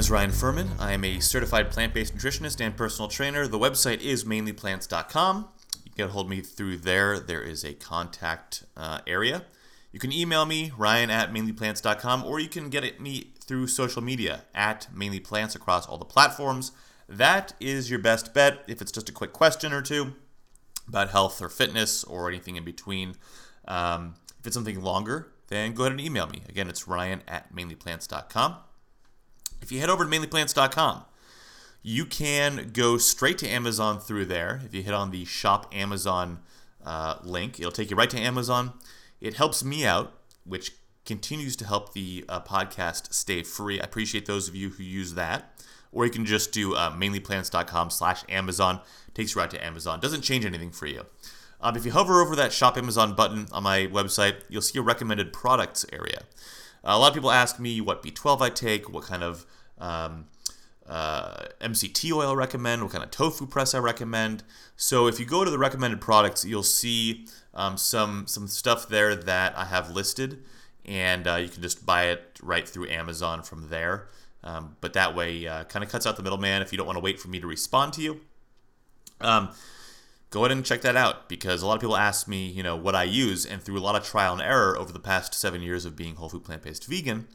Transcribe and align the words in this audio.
is 0.00 0.10
Ryan 0.10 0.30
Furman. 0.30 0.70
I 0.78 0.92
am 0.92 1.04
a 1.04 1.20
certified 1.20 1.70
plant 1.70 1.92
based 1.92 2.16
nutritionist 2.16 2.58
and 2.58 2.74
personal 2.74 3.06
trainer. 3.06 3.46
The 3.46 3.58
website 3.58 4.00
is 4.00 4.24
mainlyplants.com. 4.24 5.48
You 5.84 5.92
can 5.94 6.08
hold 6.08 6.26
me 6.26 6.40
through 6.40 6.78
there. 6.78 7.18
There 7.18 7.42
is 7.42 7.64
a 7.64 7.74
contact 7.74 8.64
uh, 8.78 9.00
area. 9.06 9.44
You 9.92 10.00
can 10.00 10.10
email 10.10 10.46
me, 10.46 10.72
ryan 10.74 11.10
at 11.10 11.34
mainlyplants.com, 11.34 12.24
or 12.24 12.40
you 12.40 12.48
can 12.48 12.70
get 12.70 12.82
at 12.82 12.98
me 12.98 13.34
through 13.40 13.66
social 13.66 14.00
media 14.00 14.44
at 14.54 14.88
mainlyplants 14.96 15.54
across 15.54 15.86
all 15.86 15.98
the 15.98 16.06
platforms. 16.06 16.72
That 17.06 17.52
is 17.60 17.90
your 17.90 17.98
best 17.98 18.32
bet 18.32 18.60
if 18.66 18.80
it's 18.80 18.92
just 18.92 19.10
a 19.10 19.12
quick 19.12 19.34
question 19.34 19.70
or 19.70 19.82
two 19.82 20.14
about 20.88 21.10
health 21.10 21.42
or 21.42 21.50
fitness 21.50 22.04
or 22.04 22.26
anything 22.26 22.56
in 22.56 22.64
between. 22.64 23.16
Um, 23.68 24.14
if 24.38 24.46
it's 24.46 24.54
something 24.54 24.80
longer, 24.80 25.30
then 25.48 25.74
go 25.74 25.82
ahead 25.82 25.92
and 25.92 26.00
email 26.00 26.26
me. 26.26 26.42
Again, 26.48 26.70
it's 26.70 26.88
ryan 26.88 27.20
at 27.28 27.54
mainlyplants.com. 27.54 28.56
If 29.62 29.70
you 29.70 29.80
head 29.80 29.90
over 29.90 30.04
to 30.04 30.10
mainlyplants.com, 30.10 31.04
you 31.82 32.04
can 32.04 32.70
go 32.72 32.98
straight 32.98 33.38
to 33.38 33.48
Amazon 33.48 34.00
through 34.00 34.26
there. 34.26 34.60
If 34.64 34.74
you 34.74 34.82
hit 34.82 34.94
on 34.94 35.10
the 35.10 35.24
Shop 35.24 35.70
Amazon 35.72 36.40
uh, 36.84 37.16
link, 37.22 37.58
it'll 37.58 37.72
take 37.72 37.90
you 37.90 37.96
right 37.96 38.10
to 38.10 38.18
Amazon. 38.18 38.72
It 39.20 39.34
helps 39.34 39.64
me 39.64 39.86
out, 39.86 40.14
which 40.44 40.72
continues 41.04 41.56
to 41.56 41.66
help 41.66 41.92
the 41.92 42.24
uh, 42.28 42.40
podcast 42.40 43.12
stay 43.12 43.42
free. 43.42 43.80
I 43.80 43.84
appreciate 43.84 44.26
those 44.26 44.48
of 44.48 44.54
you 44.54 44.70
who 44.70 44.82
use 44.82 45.14
that. 45.14 45.62
Or 45.92 46.04
you 46.04 46.10
can 46.10 46.24
just 46.24 46.52
do 46.52 46.74
uh, 46.74 46.92
mainlyplants.com 46.92 47.90
slash 47.90 48.22
Amazon. 48.28 48.80
takes 49.12 49.34
you 49.34 49.40
right 49.40 49.50
to 49.50 49.64
Amazon. 49.64 49.98
Doesn't 49.98 50.22
change 50.22 50.44
anything 50.44 50.70
for 50.70 50.86
you. 50.86 51.06
Um, 51.60 51.76
if 51.76 51.84
you 51.84 51.92
hover 51.92 52.20
over 52.20 52.36
that 52.36 52.52
Shop 52.52 52.78
Amazon 52.78 53.14
button 53.14 53.46
on 53.52 53.62
my 53.62 53.86
website, 53.86 54.36
you'll 54.48 54.62
see 54.62 54.78
a 54.78 54.82
recommended 54.82 55.32
products 55.32 55.84
area. 55.92 56.22
A 56.84 56.98
lot 56.98 57.08
of 57.08 57.14
people 57.14 57.30
ask 57.30 57.58
me 57.58 57.80
what 57.80 58.02
B12 58.02 58.40
I 58.40 58.50
take, 58.50 58.90
what 58.90 59.04
kind 59.04 59.22
of 59.22 59.46
um, 59.78 60.26
uh, 60.86 61.44
MCT 61.60 62.12
oil 62.12 62.30
I 62.30 62.34
recommend, 62.34 62.82
what 62.82 62.92
kind 62.92 63.04
of 63.04 63.10
tofu 63.10 63.46
press 63.46 63.74
I 63.74 63.78
recommend. 63.78 64.42
So 64.76 65.06
if 65.06 65.20
you 65.20 65.26
go 65.26 65.44
to 65.44 65.50
the 65.50 65.58
recommended 65.58 66.00
products, 66.00 66.44
you'll 66.44 66.62
see 66.62 67.26
um, 67.54 67.76
some 67.76 68.26
some 68.26 68.48
stuff 68.48 68.88
there 68.88 69.14
that 69.14 69.56
I 69.56 69.66
have 69.66 69.90
listed, 69.90 70.42
and 70.84 71.26
uh, 71.28 71.36
you 71.36 71.48
can 71.48 71.62
just 71.62 71.84
buy 71.84 72.04
it 72.06 72.38
right 72.42 72.68
through 72.68 72.88
Amazon 72.88 73.42
from 73.42 73.68
there. 73.68 74.08
Um, 74.42 74.76
but 74.80 74.94
that 74.94 75.14
way, 75.14 75.46
uh, 75.46 75.64
kind 75.64 75.84
of 75.84 75.90
cuts 75.90 76.06
out 76.06 76.16
the 76.16 76.22
middleman 76.22 76.62
if 76.62 76.72
you 76.72 76.78
don't 76.78 76.86
want 76.86 76.96
to 76.96 77.02
wait 77.02 77.20
for 77.20 77.28
me 77.28 77.40
to 77.40 77.46
respond 77.46 77.92
to 77.94 78.02
you. 78.02 78.20
Um, 79.20 79.50
go 80.30 80.40
ahead 80.40 80.52
and 80.52 80.64
check 80.64 80.80
that 80.82 80.96
out 80.96 81.28
because 81.28 81.60
a 81.60 81.66
lot 81.66 81.74
of 81.74 81.80
people 81.80 81.96
ask 81.96 82.26
me, 82.28 82.46
you 82.46 82.62
know, 82.62 82.76
what 82.76 82.94
I 82.94 83.02
use, 83.04 83.44
and 83.44 83.60
through 83.60 83.78
a 83.78 83.80
lot 83.80 83.96
of 83.96 84.04
trial 84.04 84.32
and 84.32 84.42
error 84.42 84.78
over 84.78 84.92
the 84.92 85.00
past 85.00 85.34
seven 85.34 85.60
years 85.60 85.84
of 85.84 85.96
being 85.96 86.14
whole 86.14 86.28
food 86.28 86.44
plant 86.44 86.62
based 86.62 86.86
vegan, 86.86 87.26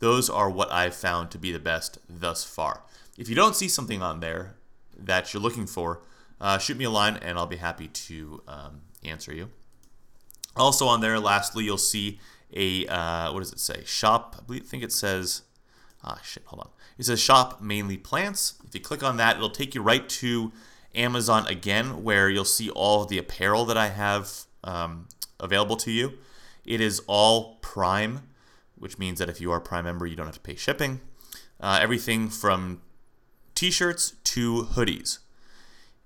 those 0.00 0.28
are 0.28 0.50
what 0.50 0.70
I've 0.72 0.94
found 0.94 1.30
to 1.30 1.38
be 1.38 1.52
the 1.52 1.60
best 1.60 1.98
thus 2.08 2.44
far. 2.44 2.82
If 3.16 3.28
you 3.28 3.36
don't 3.36 3.54
see 3.54 3.68
something 3.68 4.02
on 4.02 4.20
there 4.20 4.56
that 4.98 5.32
you're 5.32 5.42
looking 5.42 5.66
for, 5.66 6.02
uh, 6.40 6.58
shoot 6.58 6.76
me 6.76 6.84
a 6.84 6.90
line 6.90 7.16
and 7.16 7.38
I'll 7.38 7.46
be 7.46 7.56
happy 7.56 7.86
to 7.86 8.42
um, 8.48 8.80
answer 9.04 9.32
you. 9.32 9.50
Also 10.56 10.86
on 10.86 11.00
there, 11.00 11.20
lastly, 11.20 11.64
you'll 11.64 11.78
see 11.78 12.18
a 12.52 12.86
uh, 12.86 13.32
what 13.32 13.38
does 13.38 13.52
it 13.52 13.60
say? 13.60 13.82
Shop. 13.84 14.36
I 14.38 14.42
believe, 14.42 14.66
think 14.66 14.82
it 14.82 14.92
says. 14.92 15.42
Ah, 16.04 16.20
shit. 16.24 16.42
Hold 16.46 16.62
on. 16.62 16.68
It 16.98 17.04
says 17.04 17.20
shop 17.20 17.62
mainly 17.62 17.96
plants. 17.96 18.54
If 18.66 18.74
you 18.74 18.80
click 18.80 19.04
on 19.04 19.18
that, 19.18 19.36
it'll 19.36 19.50
take 19.50 19.74
you 19.74 19.82
right 19.82 20.06
to 20.08 20.52
Amazon 20.94 21.46
again, 21.46 22.02
where 22.02 22.28
you'll 22.28 22.44
see 22.44 22.70
all 22.70 23.04
the 23.04 23.18
apparel 23.18 23.64
that 23.66 23.76
I 23.76 23.88
have 23.88 24.30
um, 24.64 25.08
available 25.40 25.76
to 25.76 25.90
you. 25.90 26.18
It 26.64 26.80
is 26.80 27.00
all 27.06 27.56
Prime, 27.56 28.28
which 28.76 28.98
means 28.98 29.18
that 29.18 29.28
if 29.28 29.40
you 29.40 29.50
are 29.52 29.58
a 29.58 29.60
Prime 29.60 29.84
member, 29.84 30.06
you 30.06 30.16
don't 30.16 30.26
have 30.26 30.34
to 30.34 30.40
pay 30.40 30.54
shipping. 30.54 31.00
Uh, 31.60 31.78
everything 31.80 32.28
from 32.28 32.82
t-shirts 33.54 34.14
to 34.24 34.64
hoodies. 34.72 35.18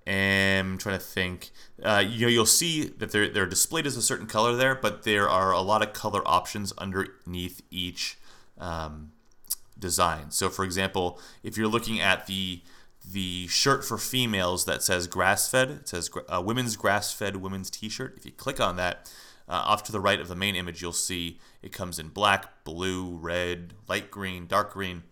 And 0.06 0.68
I'm 0.68 0.78
trying 0.78 0.98
to 0.98 1.04
think. 1.04 1.50
Uh, 1.82 2.04
you 2.06 2.26
know, 2.26 2.30
you'll 2.30 2.46
see 2.46 2.84
that 2.84 3.10
they're 3.10 3.28
they're 3.28 3.46
displayed 3.46 3.86
as 3.86 3.96
a 3.96 4.02
certain 4.02 4.26
color 4.28 4.54
there, 4.54 4.76
but 4.76 5.02
there 5.02 5.28
are 5.28 5.50
a 5.50 5.60
lot 5.60 5.82
of 5.82 5.92
color 5.92 6.22
options 6.24 6.72
underneath 6.78 7.60
each 7.70 8.16
um, 8.58 9.10
design. 9.76 10.30
So, 10.30 10.48
for 10.48 10.64
example, 10.64 11.18
if 11.42 11.56
you're 11.56 11.66
looking 11.66 12.00
at 12.00 12.28
the 12.28 12.62
the 13.06 13.46
shirt 13.46 13.84
for 13.84 13.98
females 13.98 14.64
that 14.64 14.82
says 14.82 15.06
grass 15.06 15.48
fed, 15.48 15.70
it 15.70 15.88
says 15.88 16.10
uh, 16.28 16.42
women's 16.44 16.76
grass 16.76 17.12
fed 17.12 17.36
women's 17.36 17.70
t 17.70 17.88
shirt. 17.88 18.14
If 18.16 18.26
you 18.26 18.32
click 18.32 18.60
on 18.60 18.76
that, 18.76 19.10
uh, 19.48 19.52
off 19.52 19.84
to 19.84 19.92
the 19.92 20.00
right 20.00 20.20
of 20.20 20.28
the 20.28 20.34
main 20.34 20.56
image, 20.56 20.82
you'll 20.82 20.92
see 20.92 21.38
it 21.62 21.72
comes 21.72 21.98
in 21.98 22.08
black, 22.08 22.64
blue, 22.64 23.16
red, 23.16 23.74
light 23.88 24.10
green, 24.10 24.46
dark 24.46 24.72
green. 24.72 25.04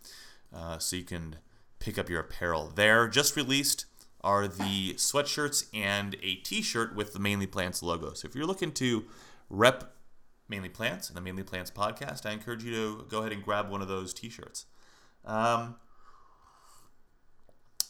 Uh, 0.53 0.79
so 0.79 0.97
you 0.97 1.05
can 1.05 1.37
pick 1.79 1.99
up 1.99 2.09
your 2.09 2.21
apparel 2.21 2.73
there. 2.75 3.07
Just 3.09 3.37
released 3.37 3.87
are 4.23 4.49
the 4.49 4.95
sweatshirts 4.95 5.67
and 5.75 6.17
a 6.23 6.37
t-shirt 6.37 6.97
with 6.97 7.13
the 7.13 7.19
Mainly 7.19 7.47
Plants 7.47 7.83
logo. 7.83 8.15
So 8.15 8.27
if 8.27 8.35
you're 8.35 8.47
looking 8.47 8.73
to 8.73 9.05
rep 9.51 9.95
Mainly 10.49 10.71
Plants 10.71 11.09
and 11.09 11.17
the 11.17 11.21
Mainly 11.21 11.43
Plants 11.43 11.71
podcast, 11.71 12.25
I 12.25 12.33
encourage 12.33 12.65
you 12.65 12.73
to 12.73 13.05
go 13.09 13.19
ahead 13.21 13.33
and 13.33 13.43
grab 13.43 13.69
one 13.69 13.83
of 13.83 13.89
those 13.89 14.15
t-shirts. 14.15 14.65
Um, 15.27 15.77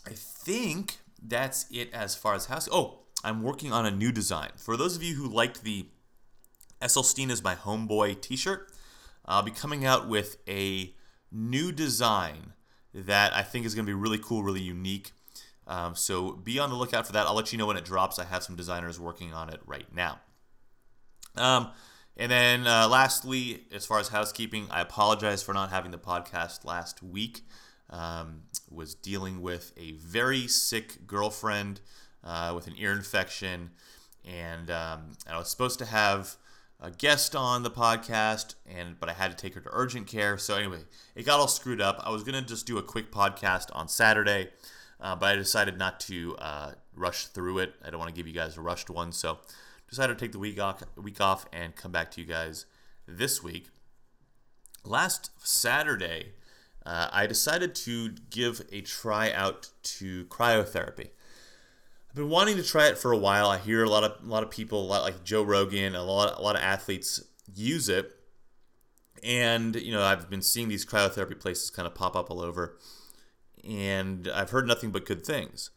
I 0.06 0.12
think 0.12 0.98
that's 1.22 1.66
it 1.70 1.92
as 1.92 2.14
far 2.14 2.34
as 2.34 2.46
house. 2.46 2.68
Oh, 2.70 3.00
I'm 3.22 3.42
working 3.42 3.72
on 3.72 3.86
a 3.86 3.90
new 3.90 4.12
design. 4.12 4.50
For 4.56 4.76
those 4.76 4.96
of 4.96 5.02
you 5.02 5.14
who 5.14 5.28
liked 5.28 5.64
the 5.64 5.86
Esselstyn 6.82 7.30
is 7.30 7.42
my 7.42 7.54
homeboy 7.54 8.20
t-shirt, 8.20 8.70
I'll 9.24 9.42
be 9.42 9.50
coming 9.50 9.84
out 9.86 10.08
with 10.08 10.36
a 10.46 10.94
new 11.32 11.72
design 11.72 12.52
that 12.92 13.34
I 13.34 13.42
think 13.42 13.64
is 13.64 13.74
going 13.74 13.86
to 13.86 13.90
be 13.90 13.94
really 13.94 14.18
cool, 14.18 14.42
really 14.42 14.60
unique. 14.60 15.12
Um, 15.66 15.96
so 15.96 16.32
be 16.32 16.58
on 16.58 16.68
the 16.68 16.76
lookout 16.76 17.06
for 17.06 17.12
that. 17.12 17.26
I'll 17.26 17.34
let 17.34 17.52
you 17.52 17.58
know 17.58 17.66
when 17.66 17.78
it 17.78 17.84
drops. 17.84 18.18
I 18.18 18.24
have 18.24 18.42
some 18.42 18.54
designers 18.54 19.00
working 19.00 19.32
on 19.32 19.48
it 19.48 19.60
right 19.66 19.86
now. 19.94 20.20
Um, 21.36 21.70
and 22.16 22.30
then 22.30 22.66
uh, 22.66 22.86
lastly, 22.88 23.62
as 23.72 23.86
far 23.86 23.98
as 23.98 24.08
housekeeping, 24.08 24.68
I 24.70 24.82
apologize 24.82 25.42
for 25.42 25.54
not 25.54 25.70
having 25.70 25.90
the 25.90 25.98
podcast 25.98 26.64
last 26.64 27.02
week. 27.02 27.40
Um, 27.90 28.42
was 28.74 28.94
dealing 28.94 29.40
with 29.40 29.72
a 29.76 29.92
very 29.92 30.46
sick 30.46 31.06
girlfriend 31.06 31.80
uh, 32.22 32.52
with 32.54 32.66
an 32.66 32.74
ear 32.76 32.92
infection, 32.92 33.70
and 34.24 34.70
um, 34.70 35.12
I 35.30 35.38
was 35.38 35.48
supposed 35.48 35.78
to 35.80 35.84
have 35.84 36.36
a 36.80 36.90
guest 36.90 37.34
on 37.36 37.62
the 37.62 37.70
podcast, 37.70 38.54
and 38.66 38.98
but 38.98 39.08
I 39.08 39.12
had 39.12 39.30
to 39.30 39.36
take 39.36 39.54
her 39.54 39.60
to 39.60 39.68
urgent 39.72 40.06
care. 40.06 40.36
So 40.38 40.56
anyway, 40.56 40.80
it 41.14 41.24
got 41.24 41.40
all 41.40 41.48
screwed 41.48 41.80
up. 41.80 42.00
I 42.04 42.10
was 42.10 42.22
gonna 42.24 42.42
just 42.42 42.66
do 42.66 42.78
a 42.78 42.82
quick 42.82 43.10
podcast 43.10 43.68
on 43.72 43.88
Saturday, 43.88 44.50
uh, 45.00 45.16
but 45.16 45.26
I 45.26 45.36
decided 45.36 45.78
not 45.78 46.00
to 46.00 46.36
uh, 46.38 46.72
rush 46.94 47.26
through 47.26 47.58
it. 47.58 47.74
I 47.84 47.90
don't 47.90 47.98
want 47.98 48.10
to 48.10 48.16
give 48.16 48.26
you 48.26 48.34
guys 48.34 48.56
a 48.56 48.60
rushed 48.60 48.90
one, 48.90 49.12
so 49.12 49.38
decided 49.88 50.18
to 50.18 50.24
take 50.24 50.32
the 50.32 50.38
week 50.38 50.60
off, 50.60 50.82
week 50.96 51.20
off, 51.20 51.46
and 51.52 51.76
come 51.76 51.92
back 51.92 52.10
to 52.12 52.20
you 52.20 52.26
guys 52.26 52.66
this 53.06 53.42
week. 53.42 53.68
Last 54.84 55.30
Saturday, 55.38 56.32
uh, 56.86 57.08
I 57.12 57.26
decided 57.26 57.74
to 57.76 58.10
give 58.30 58.62
a 58.72 58.80
try 58.82 59.32
out 59.32 59.70
to 59.82 60.26
cryotherapy. 60.26 61.10
I've 62.08 62.16
been 62.16 62.28
wanting 62.28 62.56
to 62.56 62.62
try 62.62 62.86
it 62.88 62.98
for 62.98 63.12
a 63.12 63.18
while. 63.18 63.48
I 63.48 63.58
hear 63.58 63.82
a 63.82 63.88
lot 63.88 64.04
of 64.04 64.12
a 64.24 64.28
lot 64.28 64.42
of 64.42 64.50
people, 64.50 64.82
a 64.82 64.86
lot 64.86 65.02
like 65.02 65.24
Joe 65.24 65.42
Rogan, 65.42 65.94
a 65.94 66.02
lot 66.02 66.38
a 66.38 66.42
lot 66.42 66.56
of 66.56 66.62
athletes 66.62 67.22
use 67.52 67.88
it, 67.88 68.12
and 69.22 69.74
you 69.76 69.92
know 69.92 70.02
I've 70.02 70.30
been 70.30 70.42
seeing 70.42 70.68
these 70.68 70.84
cryotherapy 70.84 71.38
places 71.38 71.70
kind 71.70 71.86
of 71.86 71.94
pop 71.94 72.14
up 72.14 72.30
all 72.30 72.40
over, 72.40 72.78
and 73.68 74.28
I've 74.32 74.50
heard 74.50 74.66
nothing 74.66 74.90
but 74.90 75.06
good 75.06 75.24
things. 75.24 75.70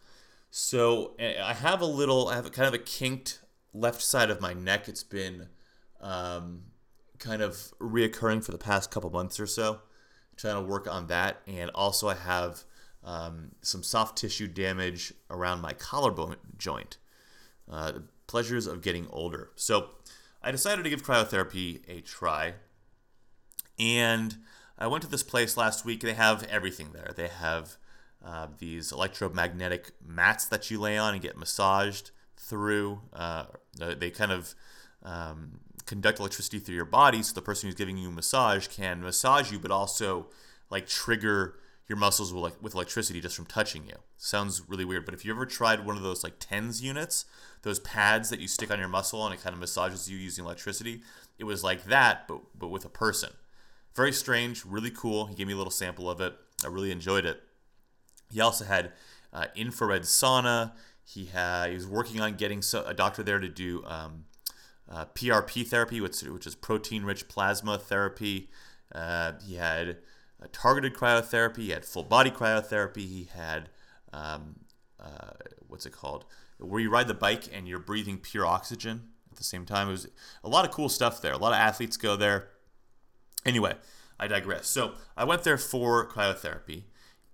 So 0.50 1.16
I 1.20 1.54
have 1.54 1.82
a 1.82 1.86
little, 1.86 2.30
I 2.30 2.36
have 2.36 2.52
kind 2.52 2.68
of 2.68 2.74
a 2.74 2.84
kinked 2.84 3.42
left 3.74 4.02
side 4.02 4.30
of 4.30 4.42
my 4.42 4.54
neck. 4.54 4.88
It's 4.88 5.04
been 5.04 5.50
um, 6.02 6.64
kind 7.20 7.42
of 7.42 7.74
reoccurring 7.80 8.44
for 8.44 8.52
the 8.52 8.58
past 8.58 8.90
couple 8.90 9.10
months 9.10 9.40
or 9.40 9.48
so. 9.48 9.82
Trying 10.38 10.56
to 10.56 10.62
work 10.62 10.88
on 10.88 11.08
that, 11.08 11.42
and 11.48 11.70
also 11.74 12.08
I 12.08 12.16
have 12.16 12.64
um, 13.04 13.52
some 13.62 13.84
soft 13.84 14.18
tissue 14.18 14.48
damage 14.48 15.14
around 15.30 15.62
my 15.62 15.74
collarbone 15.74 16.38
joint. 16.58 16.98
Uh, 17.70 17.92
the 17.92 18.04
pleasures 18.28 18.68
of 18.68 18.82
getting 18.82 19.08
older. 19.10 19.50
So 19.56 19.90
I 20.42 20.52
decided 20.52 20.84
to 20.84 20.90
give 20.90 21.04
cryotherapy 21.04 21.82
a 21.88 22.02
try. 22.02 22.54
And 23.80 24.38
I 24.78 24.88
went 24.88 25.04
to 25.04 25.10
this 25.10 25.24
place 25.24 25.58
last 25.58 25.86
week. 25.86 26.02
They 26.02 26.14
have 26.14 26.44
everything 26.44 26.92
there. 26.94 27.12
They 27.16 27.28
have 27.28 27.78
uh, 28.24 28.48
these 28.58 28.92
electromagnetic 28.92 29.92
mats 30.06 30.46
that 30.46 30.70
you 30.70 30.80
lay 30.80 30.98
on 30.98 31.14
and 31.14 31.22
get 31.22 31.38
massaged 31.38 32.12
through. 32.36 33.02
Uh, 33.14 33.46
they 33.76 34.10
kind 34.10 34.32
of 34.32 34.56
um, 35.04 35.60
conduct 35.88 36.20
electricity 36.20 36.60
through 36.60 36.76
your 36.76 36.86
body, 36.86 37.24
so 37.24 37.34
the 37.34 37.42
person 37.42 37.68
who's 37.68 37.76
giving 37.76 37.98
you 37.98 38.10
a 38.10 38.12
massage 38.12 38.68
can 38.68 39.02
massage 39.02 39.52
you, 39.52 39.58
but 39.58 39.72
also 39.72 40.28
like 40.70 40.88
trigger 40.88 41.56
your 41.88 41.98
muscles 41.98 42.34
like 42.34 42.62
with 42.62 42.76
electricity 42.76 43.22
just 43.22 43.36
from 43.36 43.46
touching 43.46 43.86
you. 43.86 43.96
Sounds 44.18 44.62
really 44.68 44.84
weird, 44.84 45.06
but 45.06 45.14
if 45.14 45.24
you 45.24 45.34
ever 45.34 45.46
tried 45.46 45.86
one 45.86 45.96
of 45.96 46.04
those 46.04 46.24
like 46.24 46.40
TENS 46.40 46.82
units, 46.82 47.26
those 47.62 47.80
pads 47.80 48.30
that 48.30 48.40
you 48.40 48.48
stick 48.48 48.70
on 48.70 48.80
your 48.80 48.90
muscle 48.90 49.26
and 49.26 49.34
it 49.34 49.42
kind 49.42 49.54
of 49.54 49.60
massages 49.60 50.10
you 50.10 50.18
using 50.18 50.44
electricity, 50.44 51.02
it 51.40 51.46
was 51.46 51.64
like 51.64 51.86
that, 51.86 52.28
but 52.28 52.42
but 52.58 52.68
with 52.68 52.86
a 52.86 52.90
person. 52.90 53.30
Very 53.96 54.12
strange, 54.12 54.66
really 54.66 54.92
cool. 54.92 55.26
He 55.26 55.36
gave 55.36 55.48
me 55.48 55.54
a 55.54 55.58
little 55.58 55.72
sample 55.72 56.10
of 56.10 56.22
it. 56.22 56.36
I 56.64 56.68
really 56.68 56.92
enjoyed 56.92 57.26
it. 57.26 57.42
He 58.32 58.42
also 58.42 58.66
had 58.66 58.92
uh, 59.32 59.46
infrared 59.56 60.04
sauna. 60.04 60.74
He 61.04 61.26
had 61.26 61.70
he 61.70 61.76
was 61.76 61.88
working 61.88 62.20
on 62.20 62.36
getting 62.36 62.62
so, 62.62 62.84
a 62.84 62.94
doctor 62.94 63.24
there 63.24 63.40
to 63.40 63.48
do 63.48 63.84
um, 63.86 64.26
uh, 64.90 65.06
PRP 65.14 65.68
therapy, 65.68 66.02
which, 66.02 66.22
which 66.22 66.48
is 66.48 66.56
protein 66.56 67.04
rich 67.04 67.28
plasma 67.28 67.78
therapy. 67.78 68.50
Uh, 68.94 69.34
he 69.46 69.56
had 69.56 69.98
targeted 70.52 70.94
cryotherapy. 70.94 71.58
He 71.58 71.70
had 71.72 71.86
full 71.86 72.04
body 72.04 72.32
cryotherapy. 72.32 72.98
He 72.98 73.30
had 73.36 73.70
um, 74.14 74.56
uh, 75.00 75.32
what's 75.68 75.86
it 75.86 75.94
called? 75.94 76.26
Where 76.60 76.82
you 76.82 76.90
ride 76.90 77.08
the 77.08 77.14
bike 77.14 77.44
and 77.54 77.68
you're 77.68 77.80
breathing 77.80 78.18
pure 78.18 78.46
oxygen 78.46 79.10
at 79.32 79.38
the 79.38 79.44
same 79.44 79.66
time. 79.66 79.90
It 79.90 79.92
was 79.92 80.08
a 80.44 80.50
lot 80.50 80.66
of 80.66 80.72
cool 80.72 80.90
stuff 80.90 81.22
there. 81.22 81.34
A 81.34 81.38
lot 81.38 81.54
of 81.54 81.60
athletes 81.60 81.98
go 81.98 82.16
there. 82.16 82.50
Anyway, 83.46 83.76
I 84.20 84.28
digress. 84.28 84.68
So 84.68 84.94
I 85.16 85.24
went 85.24 85.44
there 85.44 85.58
for 85.58 86.08
cryotherapy, 86.08 86.84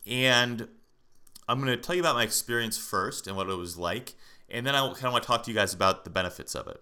and 0.05 0.67
I'm 1.47 1.61
going 1.61 1.71
to 1.71 1.77
tell 1.77 1.95
you 1.95 2.01
about 2.01 2.15
my 2.15 2.23
experience 2.23 2.77
first 2.77 3.27
and 3.27 3.35
what 3.35 3.49
it 3.49 3.55
was 3.55 3.77
like, 3.77 4.13
and 4.49 4.67
then 4.67 4.75
I 4.75 4.79
kind 4.93 5.05
of 5.05 5.13
want 5.13 5.23
to 5.23 5.27
talk 5.27 5.43
to 5.43 5.51
you 5.51 5.55
guys 5.55 5.73
about 5.73 6.03
the 6.03 6.09
benefits 6.09 6.55
of 6.55 6.67
it. 6.67 6.81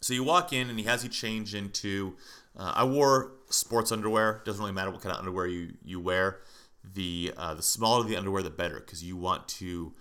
So 0.00 0.14
you 0.14 0.24
walk 0.24 0.52
in, 0.52 0.70
and 0.70 0.78
he 0.78 0.86
has 0.86 1.04
you 1.04 1.10
change 1.10 1.54
into. 1.54 2.16
Uh, 2.56 2.72
I 2.74 2.84
wore 2.84 3.32
sports 3.50 3.92
underwear. 3.92 4.42
Doesn't 4.44 4.60
really 4.60 4.72
matter 4.72 4.90
what 4.90 5.02
kind 5.02 5.12
of 5.12 5.18
underwear 5.18 5.46
you 5.46 5.74
you 5.84 6.00
wear. 6.00 6.40
The 6.82 7.32
uh, 7.36 7.54
the 7.54 7.62
smaller 7.62 8.04
the 8.04 8.16
underwear, 8.16 8.42
the 8.42 8.50
better, 8.50 8.80
because 8.80 9.04
you 9.04 9.16
want 9.16 9.46
to 9.48 9.92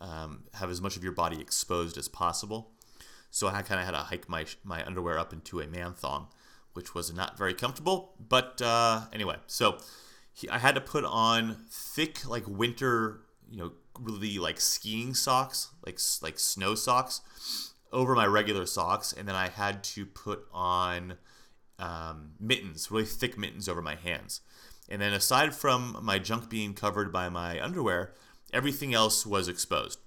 um, 0.00 0.44
have 0.54 0.70
as 0.70 0.80
much 0.80 0.96
of 0.96 1.04
your 1.04 1.12
body 1.12 1.40
exposed 1.40 1.98
as 1.98 2.08
possible. 2.08 2.70
So 3.30 3.46
I 3.46 3.62
kind 3.62 3.80
of 3.80 3.86
had 3.86 3.92
to 3.92 3.98
hike 3.98 4.28
my 4.28 4.46
my 4.64 4.84
underwear 4.86 5.18
up 5.18 5.32
into 5.32 5.60
a 5.60 5.66
man 5.66 5.92
thong, 5.92 6.28
which 6.72 6.94
was 6.94 7.12
not 7.12 7.36
very 7.36 7.54
comfortable. 7.54 8.14
But 8.26 8.62
uh, 8.62 9.02
anyway, 9.12 9.36
so 9.46 9.78
he, 10.32 10.48
I 10.48 10.58
had 10.58 10.74
to 10.76 10.80
put 10.80 11.04
on 11.04 11.66
thick 11.68 12.26
like 12.26 12.48
winter, 12.48 13.20
you 13.50 13.58
know, 13.58 13.72
really 14.00 14.38
like 14.38 14.60
skiing 14.62 15.12
socks, 15.12 15.68
like 15.84 15.98
like 16.22 16.38
snow 16.38 16.74
socks 16.74 17.20
over 17.92 18.14
my 18.14 18.26
regular 18.26 18.66
socks, 18.66 19.12
and 19.12 19.28
then 19.28 19.34
I 19.34 19.48
had 19.48 19.84
to 19.84 20.06
put 20.06 20.46
on 20.52 21.14
um, 21.78 22.32
mittens, 22.40 22.90
really 22.90 23.04
thick 23.04 23.36
mittens 23.36 23.68
over 23.68 23.82
my 23.82 23.96
hands. 23.96 24.40
And 24.88 25.00
then 25.00 25.12
aside 25.12 25.54
from 25.54 25.98
my 26.02 26.18
junk 26.18 26.48
being 26.48 26.74
covered 26.74 27.12
by 27.12 27.28
my 27.28 27.62
underwear, 27.62 28.14
everything 28.52 28.94
else 28.94 29.26
was 29.26 29.48
exposed. 29.48 29.98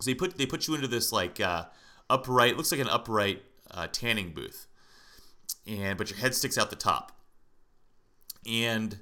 So 0.00 0.10
they 0.10 0.14
put 0.14 0.38
they 0.38 0.46
put 0.46 0.66
you 0.66 0.74
into 0.74 0.88
this 0.88 1.12
like 1.12 1.40
uh, 1.40 1.66
upright, 2.10 2.56
looks 2.56 2.72
like 2.72 2.80
an 2.80 2.88
upright 2.88 3.42
uh, 3.70 3.88
tanning 3.92 4.32
booth, 4.32 4.66
and 5.66 5.96
but 5.96 6.10
your 6.10 6.18
head 6.18 6.34
sticks 6.34 6.58
out 6.58 6.70
the 6.70 6.76
top. 6.76 7.12
And 8.46 8.98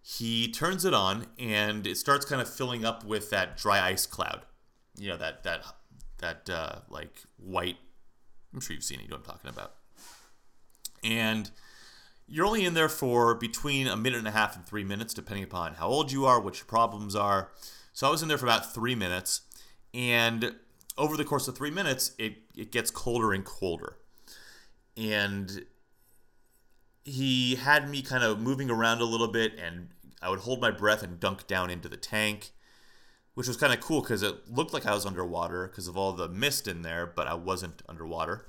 he 0.00 0.50
turns 0.50 0.86
it 0.86 0.94
on, 0.94 1.26
and 1.38 1.86
it 1.86 1.98
starts 1.98 2.24
kind 2.24 2.40
of 2.40 2.48
filling 2.48 2.84
up 2.84 3.04
with 3.04 3.28
that 3.30 3.58
dry 3.58 3.86
ice 3.86 4.06
cloud. 4.06 4.42
You 4.96 5.08
know 5.08 5.16
that 5.18 5.42
that 5.44 5.62
that 6.18 6.48
uh, 6.50 6.80
like 6.88 7.22
white. 7.36 7.76
I'm 8.52 8.60
sure 8.60 8.74
you've 8.74 8.84
seen 8.84 9.00
it. 9.00 9.04
You 9.04 9.08
know 9.08 9.16
what 9.16 9.28
I'm 9.28 9.34
talking 9.34 9.50
about. 9.50 9.74
And 11.04 11.50
you're 12.26 12.46
only 12.46 12.64
in 12.64 12.74
there 12.74 12.88
for 12.88 13.34
between 13.34 13.86
a 13.86 13.96
minute 13.96 14.18
and 14.18 14.28
a 14.28 14.32
half 14.32 14.54
and 14.54 14.66
three 14.66 14.84
minutes, 14.84 15.14
depending 15.14 15.44
upon 15.44 15.74
how 15.74 15.88
old 15.88 16.12
you 16.12 16.26
are, 16.26 16.40
what 16.40 16.58
your 16.58 16.66
problems 16.66 17.16
are. 17.16 17.50
So 17.92 18.06
I 18.06 18.10
was 18.10 18.22
in 18.22 18.28
there 18.28 18.38
for 18.38 18.46
about 18.46 18.72
three 18.72 18.94
minutes, 18.94 19.42
and 19.94 20.54
over 20.96 21.16
the 21.16 21.24
course 21.24 21.48
of 21.48 21.56
three 21.56 21.70
minutes, 21.70 22.12
it, 22.18 22.36
it 22.56 22.70
gets 22.70 22.90
colder 22.90 23.32
and 23.32 23.44
colder. 23.44 23.96
And 24.96 25.64
he 27.04 27.54
had 27.54 27.88
me 27.88 28.02
kind 28.02 28.22
of 28.22 28.40
moving 28.40 28.70
around 28.70 29.00
a 29.00 29.04
little 29.04 29.28
bit, 29.28 29.58
and 29.58 29.88
I 30.20 30.28
would 30.28 30.40
hold 30.40 30.60
my 30.60 30.70
breath 30.70 31.02
and 31.02 31.18
dunk 31.18 31.46
down 31.46 31.70
into 31.70 31.88
the 31.88 31.96
tank 31.96 32.50
which 33.38 33.46
was 33.46 33.56
kind 33.56 33.72
of 33.72 33.78
cool 33.78 34.00
because 34.00 34.24
it 34.24 34.50
looked 34.50 34.72
like 34.72 34.84
I 34.84 34.92
was 34.92 35.06
underwater 35.06 35.68
because 35.68 35.86
of 35.86 35.96
all 35.96 36.12
the 36.12 36.28
mist 36.28 36.66
in 36.66 36.82
there, 36.82 37.06
but 37.06 37.28
I 37.28 37.34
wasn't 37.34 37.82
underwater. 37.88 38.48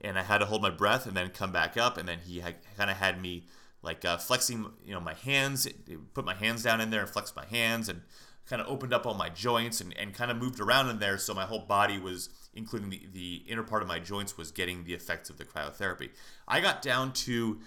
And 0.00 0.16
I 0.16 0.22
had 0.22 0.38
to 0.38 0.46
hold 0.46 0.62
my 0.62 0.70
breath 0.70 1.06
and 1.06 1.16
then 1.16 1.30
come 1.30 1.50
back 1.50 1.76
up. 1.76 1.96
And 1.96 2.08
then 2.08 2.20
he 2.24 2.40
kind 2.76 2.88
of 2.88 2.98
had 2.98 3.20
me 3.20 3.48
like 3.82 4.04
uh, 4.04 4.16
flexing, 4.16 4.64
you 4.86 4.94
know, 4.94 5.00
my 5.00 5.14
hands, 5.14 5.66
put 6.14 6.24
my 6.24 6.34
hands 6.34 6.62
down 6.62 6.80
in 6.80 6.90
there 6.90 7.00
and 7.00 7.10
flex 7.10 7.34
my 7.34 7.46
hands 7.46 7.88
and 7.88 8.02
kind 8.48 8.62
of 8.62 8.68
opened 8.68 8.94
up 8.94 9.06
all 9.06 9.14
my 9.14 9.28
joints 9.28 9.80
and, 9.80 9.92
and 9.98 10.14
kind 10.14 10.30
of 10.30 10.36
moved 10.36 10.60
around 10.60 10.88
in 10.88 11.00
there. 11.00 11.18
So 11.18 11.34
my 11.34 11.44
whole 11.44 11.66
body 11.66 11.98
was, 11.98 12.28
including 12.54 12.90
the, 12.90 13.08
the 13.12 13.42
inner 13.48 13.64
part 13.64 13.82
of 13.82 13.88
my 13.88 13.98
joints, 13.98 14.38
was 14.38 14.52
getting 14.52 14.84
the 14.84 14.94
effects 14.94 15.30
of 15.30 15.38
the 15.38 15.44
cryotherapy. 15.44 16.10
I 16.46 16.60
got 16.60 16.80
down 16.80 17.12
to 17.14 17.58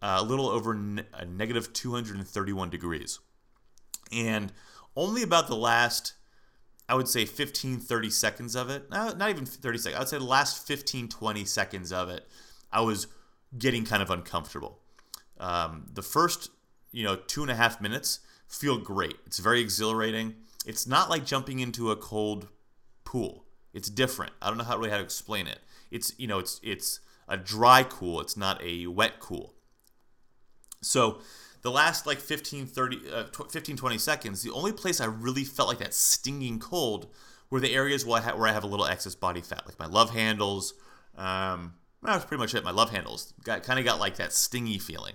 uh, 0.00 0.20
a 0.20 0.24
little 0.24 0.48
over 0.48 0.72
a 0.72 1.26
negative 1.26 1.74
231 1.74 2.70
degrees. 2.70 3.18
And 4.10 4.54
only 4.96 5.22
about 5.22 5.48
the 5.48 5.56
last 5.56 6.14
I 6.88 6.94
would 6.94 7.08
say 7.08 7.24
15, 7.24 7.80
30 7.80 8.10
seconds 8.10 8.54
of 8.54 8.68
it, 8.68 8.90
not 8.90 9.30
even 9.30 9.46
30 9.46 9.78
seconds, 9.78 9.96
I 9.96 10.00
would 10.00 10.08
say 10.08 10.18
the 10.18 10.24
last 10.24 10.66
15, 10.66 11.08
20 11.08 11.44
seconds 11.46 11.92
of 11.92 12.10
it, 12.10 12.28
I 12.70 12.82
was 12.82 13.06
getting 13.56 13.84
kind 13.84 14.02
of 14.02 14.10
uncomfortable. 14.10 14.80
Um, 15.38 15.86
the 15.92 16.02
first, 16.02 16.50
you 16.92 17.02
know, 17.04 17.16
two 17.16 17.42
and 17.42 17.50
a 17.50 17.54
half 17.54 17.80
minutes 17.80 18.20
feel 18.48 18.78
great. 18.78 19.16
It's 19.26 19.38
very 19.38 19.60
exhilarating. 19.60 20.34
It's 20.66 20.86
not 20.86 21.08
like 21.08 21.24
jumping 21.24 21.60
into 21.60 21.90
a 21.90 21.96
cold 21.96 22.48
pool. 23.04 23.44
It's 23.72 23.88
different. 23.88 24.32
I 24.42 24.48
don't 24.48 24.58
know 24.58 24.64
how 24.64 24.76
really 24.76 24.90
how 24.90 24.98
to 24.98 25.02
explain 25.02 25.46
it. 25.46 25.60
It's 25.90 26.12
you 26.18 26.26
know, 26.26 26.38
it's 26.38 26.60
it's 26.62 27.00
a 27.28 27.36
dry 27.36 27.82
cool. 27.82 28.20
It's 28.20 28.36
not 28.36 28.62
a 28.62 28.86
wet 28.86 29.20
cool. 29.20 29.54
So 30.84 31.18
the 31.62 31.70
last 31.70 32.06
like 32.06 32.18
15, 32.18 32.66
30, 32.66 33.00
uh, 33.12 33.24
15, 33.50 33.76
20 33.76 33.98
seconds, 33.98 34.42
the 34.42 34.52
only 34.52 34.72
place 34.72 35.00
I 35.00 35.06
really 35.06 35.44
felt 35.44 35.68
like 35.68 35.78
that 35.78 35.94
stinging 35.94 36.58
cold 36.58 37.08
were 37.50 37.60
the 37.60 37.74
areas 37.74 38.04
where 38.04 38.20
I, 38.20 38.24
ha- 38.24 38.36
where 38.36 38.48
I 38.48 38.52
have 38.52 38.64
a 38.64 38.68
little 38.68 38.86
excess 38.86 39.14
body 39.14 39.40
fat, 39.40 39.64
like 39.66 39.78
my 39.78 39.86
love 39.86 40.10
handles. 40.10 40.74
Um, 41.16 41.74
that's 42.02 42.24
pretty 42.24 42.40
much 42.40 42.54
it. 42.54 42.64
My 42.64 42.70
love 42.70 42.90
handles 42.90 43.32
got 43.44 43.62
kind 43.62 43.78
of 43.78 43.84
got 43.84 43.98
like 43.98 44.16
that 44.16 44.32
stingy 44.32 44.78
feeling. 44.78 45.14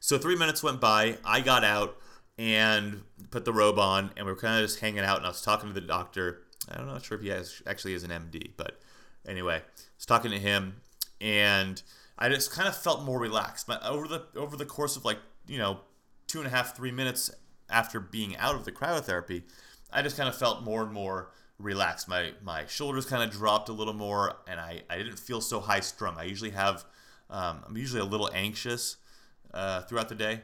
So 0.00 0.16
three 0.16 0.36
minutes 0.36 0.62
went 0.62 0.80
by. 0.80 1.18
I 1.24 1.40
got 1.40 1.64
out 1.64 1.98
and 2.38 3.02
put 3.30 3.44
the 3.44 3.52
robe 3.52 3.78
on, 3.78 4.10
and 4.16 4.24
we 4.24 4.32
were 4.32 4.38
kind 4.38 4.62
of 4.62 4.68
just 4.68 4.80
hanging 4.80 5.00
out. 5.00 5.18
And 5.18 5.26
I 5.26 5.30
was 5.30 5.42
talking 5.42 5.68
to 5.68 5.74
the 5.74 5.86
doctor. 5.86 6.42
I'm 6.70 6.86
not 6.86 7.04
sure 7.04 7.18
if 7.18 7.22
he 7.22 7.30
has 7.30 7.60
actually 7.66 7.94
is 7.94 8.04
an 8.04 8.10
MD, 8.10 8.52
but 8.56 8.80
anyway, 9.26 9.56
I 9.56 9.80
was 9.96 10.06
talking 10.06 10.30
to 10.30 10.38
him, 10.38 10.80
and 11.20 11.82
I 12.18 12.28
just 12.28 12.50
kind 12.50 12.68
of 12.68 12.76
felt 12.76 13.04
more 13.04 13.18
relaxed. 13.18 13.66
But 13.66 13.82
over 13.84 14.08
the 14.08 14.24
over 14.36 14.56
the 14.56 14.66
course 14.66 14.96
of 14.96 15.04
like 15.04 15.18
you 15.46 15.58
know 15.58 15.80
two 16.26 16.38
and 16.38 16.46
a 16.46 16.50
half 16.50 16.76
three 16.76 16.90
minutes 16.90 17.30
after 17.70 18.00
being 18.00 18.36
out 18.36 18.54
of 18.54 18.64
the 18.64 18.72
cryotherapy, 18.72 19.44
I 19.92 20.02
just 20.02 20.16
kind 20.16 20.28
of 20.28 20.36
felt 20.36 20.62
more 20.62 20.82
and 20.82 20.92
more 20.92 21.30
relaxed. 21.58 22.08
My 22.08 22.32
my 22.42 22.66
shoulders 22.66 23.06
kind 23.06 23.22
of 23.22 23.30
dropped 23.30 23.68
a 23.68 23.72
little 23.72 23.94
more, 23.94 24.36
and 24.46 24.60
I 24.60 24.82
I 24.90 24.98
didn't 24.98 25.18
feel 25.18 25.40
so 25.40 25.60
high 25.60 25.80
strung. 25.80 26.16
I 26.18 26.24
usually 26.24 26.50
have 26.50 26.84
um, 27.30 27.64
I'm 27.66 27.76
usually 27.76 28.00
a 28.00 28.04
little 28.04 28.30
anxious 28.32 28.96
uh, 29.52 29.82
throughout 29.82 30.08
the 30.08 30.14
day, 30.14 30.42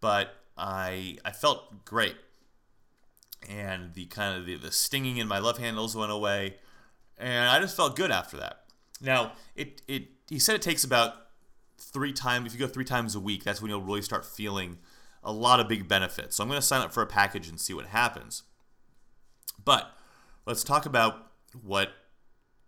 but 0.00 0.34
I 0.56 1.18
I 1.24 1.32
felt 1.32 1.84
great, 1.84 2.16
and 3.48 3.94
the 3.94 4.06
kind 4.06 4.38
of 4.38 4.46
the, 4.46 4.56
the 4.56 4.72
stinging 4.72 5.18
in 5.18 5.28
my 5.28 5.38
love 5.38 5.58
handles 5.58 5.96
went 5.96 6.12
away, 6.12 6.56
and 7.18 7.48
I 7.48 7.60
just 7.60 7.76
felt 7.76 7.96
good 7.96 8.10
after 8.10 8.36
that. 8.38 8.64
Now 9.00 9.32
it 9.56 9.82
it 9.88 10.08
he 10.28 10.38
said 10.38 10.54
it 10.54 10.62
takes 10.62 10.84
about 10.84 11.14
three 11.78 12.12
times. 12.12 12.46
If 12.46 12.58
you 12.58 12.66
go 12.66 12.72
three 12.72 12.84
times 12.84 13.14
a 13.14 13.20
week, 13.20 13.44
that's 13.44 13.60
when 13.60 13.70
you'll 13.70 13.82
really 13.82 14.02
start 14.02 14.24
feeling 14.24 14.78
a 15.22 15.32
lot 15.32 15.60
of 15.60 15.68
big 15.68 15.88
benefits. 15.88 16.36
So 16.36 16.42
I'm 16.42 16.48
going 16.48 16.60
to 16.60 16.66
sign 16.66 16.82
up 16.82 16.92
for 16.92 17.02
a 17.02 17.06
package 17.06 17.48
and 17.48 17.60
see 17.60 17.74
what 17.74 17.86
happens. 17.86 18.42
But 19.64 19.90
let's 20.46 20.64
talk 20.64 20.86
about 20.86 21.30
what 21.62 21.90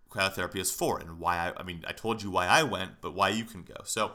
cryotherapy 0.09 0.57
is 0.57 0.71
for 0.71 0.99
and 0.99 1.19
why 1.19 1.37
I, 1.37 1.53
I 1.61 1.63
mean, 1.63 1.83
I 1.87 1.91
told 1.91 2.23
you 2.23 2.31
why 2.31 2.47
I 2.47 2.63
went, 2.63 2.93
but 3.01 3.13
why 3.13 3.29
you 3.29 3.43
can 3.43 3.63
go. 3.63 3.75
So 3.83 4.13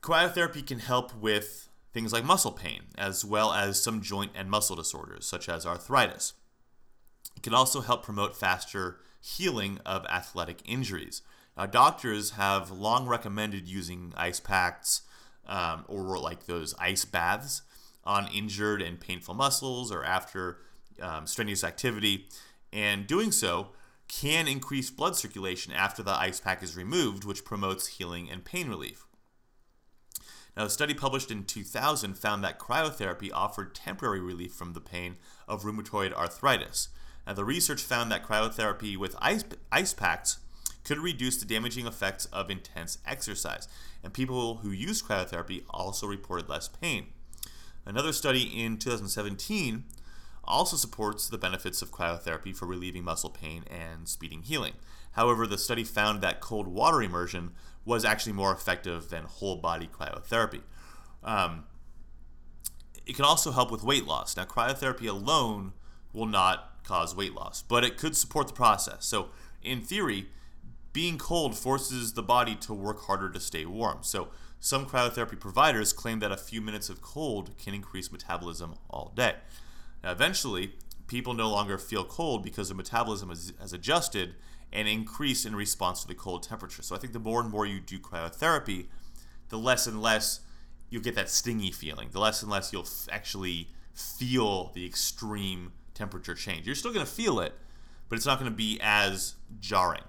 cryotherapy 0.00 0.66
can 0.66 0.78
help 0.78 1.14
with 1.14 1.68
things 1.92 2.12
like 2.12 2.24
muscle 2.24 2.52
pain, 2.52 2.82
as 2.96 3.24
well 3.24 3.52
as 3.52 3.82
some 3.82 4.00
joint 4.00 4.32
and 4.34 4.50
muscle 4.50 4.76
disorders, 4.76 5.26
such 5.26 5.48
as 5.48 5.66
arthritis. 5.66 6.34
It 7.36 7.42
can 7.42 7.54
also 7.54 7.80
help 7.80 8.04
promote 8.04 8.36
faster 8.36 9.00
healing 9.20 9.80
of 9.84 10.06
athletic 10.06 10.60
injuries. 10.64 11.22
Uh, 11.56 11.66
doctors 11.66 12.32
have 12.32 12.70
long 12.70 13.06
recommended 13.06 13.66
using 13.66 14.12
ice 14.16 14.40
packs 14.40 15.02
um, 15.46 15.84
or 15.88 16.18
like 16.18 16.46
those 16.46 16.74
ice 16.78 17.04
baths 17.04 17.62
on 18.04 18.28
injured 18.32 18.82
and 18.82 19.00
painful 19.00 19.34
muscles 19.34 19.90
or 19.90 20.04
after 20.04 20.58
um, 21.00 21.26
strenuous 21.26 21.64
activity, 21.64 22.28
and 22.72 23.06
doing 23.06 23.32
so 23.32 23.68
can 24.08 24.46
increase 24.46 24.90
blood 24.90 25.16
circulation 25.16 25.72
after 25.72 26.02
the 26.02 26.12
ice 26.12 26.40
pack 26.40 26.62
is 26.62 26.76
removed, 26.76 27.24
which 27.24 27.44
promotes 27.44 27.86
healing 27.86 28.30
and 28.30 28.44
pain 28.44 28.68
relief. 28.68 29.06
Now, 30.56 30.64
a 30.64 30.70
study 30.70 30.94
published 30.94 31.30
in 31.30 31.44
2000 31.44 32.14
found 32.14 32.42
that 32.44 32.58
cryotherapy 32.58 33.30
offered 33.32 33.74
temporary 33.74 34.20
relief 34.20 34.52
from 34.52 34.72
the 34.72 34.80
pain 34.80 35.16
of 35.46 35.64
rheumatoid 35.64 36.14
arthritis. 36.14 36.88
Now, 37.26 37.34
the 37.34 37.44
research 37.44 37.82
found 37.82 38.10
that 38.10 38.24
cryotherapy 38.24 38.96
with 38.96 39.16
ice, 39.18 39.44
ice 39.70 39.92
packs 39.92 40.38
could 40.86 40.98
reduce 40.98 41.36
the 41.36 41.44
damaging 41.44 41.84
effects 41.84 42.26
of 42.26 42.48
intense 42.48 42.98
exercise, 43.04 43.66
and 44.04 44.12
people 44.12 44.58
who 44.58 44.70
used 44.70 45.04
cryotherapy 45.04 45.64
also 45.68 46.06
reported 46.06 46.48
less 46.48 46.68
pain. 46.68 47.08
Another 47.84 48.12
study 48.12 48.42
in 48.44 48.78
2017 48.78 49.82
also 50.44 50.76
supports 50.76 51.28
the 51.28 51.38
benefits 51.38 51.82
of 51.82 51.90
cryotherapy 51.90 52.54
for 52.54 52.66
relieving 52.66 53.02
muscle 53.02 53.30
pain 53.30 53.64
and 53.68 54.08
speeding 54.08 54.42
healing. 54.42 54.74
However, 55.12 55.44
the 55.44 55.58
study 55.58 55.82
found 55.82 56.20
that 56.20 56.40
cold 56.40 56.68
water 56.68 57.02
immersion 57.02 57.50
was 57.84 58.04
actually 58.04 58.34
more 58.34 58.52
effective 58.52 59.10
than 59.10 59.24
whole 59.24 59.56
body 59.56 59.88
cryotherapy. 59.92 60.62
Um, 61.24 61.64
it 63.04 63.16
can 63.16 63.24
also 63.24 63.50
help 63.50 63.72
with 63.72 63.82
weight 63.82 64.06
loss. 64.06 64.36
Now, 64.36 64.44
cryotherapy 64.44 65.08
alone 65.08 65.72
will 66.12 66.26
not 66.26 66.84
cause 66.84 67.16
weight 67.16 67.34
loss, 67.34 67.62
but 67.62 67.82
it 67.82 67.96
could 67.96 68.16
support 68.16 68.46
the 68.46 68.54
process. 68.54 69.04
So, 69.04 69.30
in 69.64 69.80
theory, 69.80 70.28
being 70.96 71.18
cold 71.18 71.54
forces 71.54 72.14
the 72.14 72.22
body 72.22 72.54
to 72.54 72.72
work 72.72 73.02
harder 73.02 73.28
to 73.28 73.38
stay 73.38 73.66
warm. 73.66 73.98
So, 74.00 74.28
some 74.60 74.86
cryotherapy 74.86 75.38
providers 75.38 75.92
claim 75.92 76.20
that 76.20 76.32
a 76.32 76.38
few 76.38 76.62
minutes 76.62 76.88
of 76.88 77.02
cold 77.02 77.50
can 77.58 77.74
increase 77.74 78.10
metabolism 78.10 78.76
all 78.88 79.12
day. 79.14 79.34
Now, 80.02 80.12
eventually, 80.12 80.72
people 81.06 81.34
no 81.34 81.50
longer 81.50 81.76
feel 81.76 82.02
cold 82.02 82.42
because 82.42 82.68
their 82.68 82.76
metabolism 82.78 83.28
has, 83.28 83.74
adjusted 83.74 84.36
and 84.72 84.88
increased 84.88 85.44
in 85.44 85.54
response 85.54 86.00
to 86.00 86.08
the 86.08 86.14
cold 86.14 86.44
temperature. 86.44 86.80
So, 86.80 86.96
I 86.96 86.98
think 86.98 87.12
the 87.12 87.18
more 87.18 87.42
and 87.42 87.50
more 87.50 87.66
you 87.66 87.78
do 87.78 87.98
cryotherapy, 87.98 88.86
the 89.50 89.58
less 89.58 89.86
and 89.86 90.00
less 90.00 90.40
you'll 90.88 91.02
get 91.02 91.14
that 91.16 91.28
stingy 91.28 91.72
feeling. 91.72 92.08
The 92.10 92.20
less 92.20 92.40
and 92.40 92.50
less 92.50 92.72
you'll 92.72 92.84
f- 92.84 93.06
actually 93.12 93.68
feel 93.92 94.72
the 94.72 94.86
extreme 94.86 95.72
temperature 95.92 96.34
change. 96.34 96.64
You're 96.64 96.74
still 96.74 96.94
going 96.94 97.04
to 97.04 97.12
feel 97.12 97.38
it, 97.40 97.52
but 98.08 98.16
it's 98.16 98.24
not 98.24 98.38
going 98.38 98.50
to 98.50 98.56
be 98.56 98.78
as 98.80 99.34
jarring. 99.60 100.04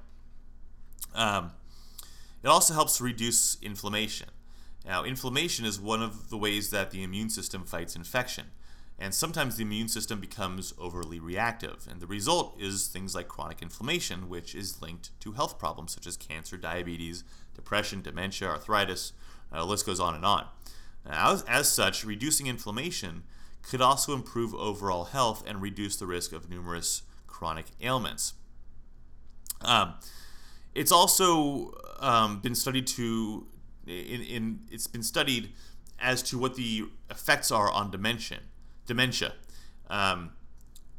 Um, 1.13 1.51
it 2.43 2.47
also 2.47 2.73
helps 2.73 2.97
to 2.97 3.03
reduce 3.03 3.57
inflammation. 3.61 4.29
Now, 4.85 5.03
inflammation 5.03 5.65
is 5.65 5.79
one 5.79 6.01
of 6.01 6.29
the 6.29 6.37
ways 6.37 6.69
that 6.69 6.91
the 6.91 7.03
immune 7.03 7.29
system 7.29 7.65
fights 7.65 7.95
infection. 7.95 8.45
And 8.99 9.13
sometimes 9.13 9.57
the 9.57 9.63
immune 9.63 9.89
system 9.89 10.19
becomes 10.19 10.73
overly 10.79 11.19
reactive. 11.19 11.87
And 11.89 11.99
the 11.99 12.07
result 12.07 12.59
is 12.59 12.87
things 12.87 13.13
like 13.13 13.27
chronic 13.27 13.61
inflammation, 13.61 14.27
which 14.27 14.55
is 14.55 14.81
linked 14.81 15.11
to 15.19 15.33
health 15.33 15.59
problems 15.59 15.91
such 15.91 16.07
as 16.07 16.17
cancer, 16.17 16.57
diabetes, 16.57 17.23
depression, 17.53 18.01
dementia, 18.01 18.47
arthritis. 18.47 19.13
Uh, 19.51 19.59
the 19.59 19.65
list 19.65 19.85
goes 19.85 19.99
on 19.99 20.15
and 20.15 20.25
on. 20.25 20.47
As, 21.05 21.43
as 21.43 21.69
such, 21.69 22.03
reducing 22.03 22.47
inflammation 22.47 23.23
could 23.61 23.81
also 23.81 24.13
improve 24.13 24.55
overall 24.55 25.05
health 25.05 25.43
and 25.45 25.61
reduce 25.61 25.97
the 25.97 26.07
risk 26.07 26.31
of 26.31 26.49
numerous 26.49 27.03
chronic 27.27 27.67
ailments. 27.81 28.33
Um, 29.61 29.95
it's 30.77 30.91
also 30.91 31.73
um, 31.99 32.39
been 32.39 32.53
studied 32.53 32.85
to 32.87 33.47
in, 33.87 34.21
in 34.21 34.59
it's 34.69 34.87
been 34.87 35.03
studied 35.03 35.49
as 35.99 36.21
to 36.21 36.37
what 36.37 36.55
the 36.55 36.85
effects 37.09 37.51
are 37.51 37.71
on 37.71 37.89
dementia. 37.89 38.39
Dementia, 38.85 39.33
um, 39.89 40.31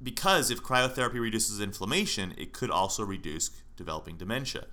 because 0.02 0.50
if 0.50 0.62
cryotherapy 0.62 1.20
reduces 1.20 1.60
inflammation, 1.60 2.34
it 2.36 2.52
could 2.52 2.70
also 2.70 3.04
reduce 3.04 3.50
developing 3.76 4.16
dementia. 4.16 4.66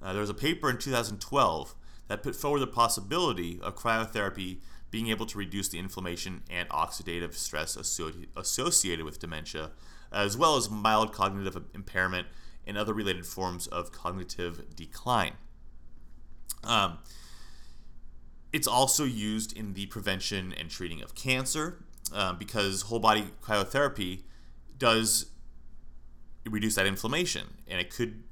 Uh, 0.00 0.12
there 0.12 0.20
was 0.20 0.30
a 0.30 0.34
paper 0.34 0.70
in 0.70 0.78
2012 0.78 1.74
that 2.08 2.22
put 2.22 2.34
forward 2.34 2.60
the 2.60 2.66
possibility 2.66 3.60
of 3.60 3.76
cryotherapy 3.76 4.58
being 4.90 5.08
able 5.08 5.26
to 5.26 5.38
reduce 5.38 5.68
the 5.68 5.78
inflammation 5.78 6.42
and 6.50 6.68
oxidative 6.68 7.34
stress 7.34 7.76
associated 7.76 9.04
with 9.04 9.18
dementia, 9.18 9.70
as 10.12 10.36
well 10.36 10.56
as 10.56 10.70
mild 10.70 11.12
cognitive 11.12 11.62
impairment 11.74 12.26
and 12.66 12.76
other 12.76 12.92
related 12.92 13.26
forms 13.26 13.66
of 13.66 13.92
cognitive 13.92 14.74
decline. 14.74 15.34
Um, 16.64 16.98
it's 18.52 18.68
also 18.68 19.04
used 19.04 19.56
in 19.56 19.74
the 19.74 19.86
prevention 19.86 20.54
and 20.58 20.70
treating 20.70 21.02
of 21.02 21.14
cancer 21.14 21.82
uh, 22.14 22.34
because 22.34 22.82
whole 22.82 23.00
body 23.00 23.30
cryotherapy 23.42 24.22
does 24.78 25.26
reduce 26.44 26.74
that 26.74 26.86
inflammation 26.86 27.46
and 27.66 27.80
it 27.80 27.90
could 27.90 28.22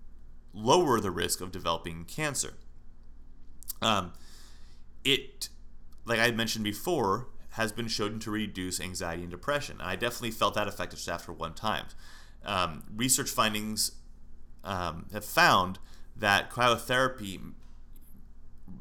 lower 0.52 1.00
the 1.00 1.10
risk 1.10 1.40
of 1.40 1.50
developing 1.50 2.04
cancer. 2.04 2.54
Um, 3.80 4.12
it 5.04 5.49
like 6.10 6.18
I 6.18 6.30
mentioned 6.30 6.64
before, 6.64 7.28
has 7.50 7.72
been 7.72 7.88
shown 7.88 8.18
to 8.20 8.30
reduce 8.30 8.80
anxiety 8.80 9.22
and 9.22 9.30
depression. 9.30 9.76
And 9.80 9.88
I 9.88 9.96
definitely 9.96 10.30
felt 10.32 10.54
that 10.54 10.68
effect 10.68 10.92
just 10.92 11.08
after 11.08 11.32
one 11.32 11.54
time. 11.54 11.87
Um, 12.44 12.84
research 12.94 13.30
findings 13.30 13.92
um, 14.64 15.07
have 15.12 15.25
found 15.25 15.79
that 16.17 16.50
cryotherapy 16.50 17.40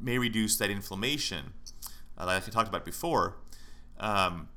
may 0.01 0.17
reduce 0.17 0.57
that 0.57 0.69
inflammation, 0.69 1.53
uh, 2.17 2.25
like 2.25 2.47
I 2.47 2.51
talked 2.51 2.69
about 2.69 2.85
before. 2.85 3.37
Um, 3.99 4.49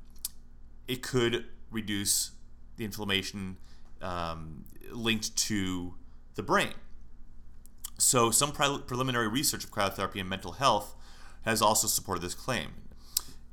it 0.87 1.01
could 1.01 1.45
reduce 1.71 2.31
the 2.77 2.85
inflammation 2.85 3.57
um, 4.01 4.65
linked 4.91 5.35
to 5.37 5.95
the 6.35 6.43
brain. 6.43 6.73
So, 7.97 8.31
some 8.31 8.51
pre- 8.51 8.79
preliminary 8.85 9.27
research 9.27 9.63
of 9.63 9.71
cryotherapy 9.71 10.19
and 10.19 10.29
mental 10.29 10.53
health 10.53 10.95
has 11.43 11.61
also 11.61 11.87
supported 11.87 12.21
this 12.21 12.33
claim. 12.33 12.69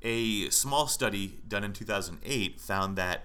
A 0.02 0.48
small 0.50 0.86
study 0.86 1.38
done 1.46 1.62
in 1.62 1.72
2008 1.72 2.60
found 2.60 2.96
that 2.96 3.24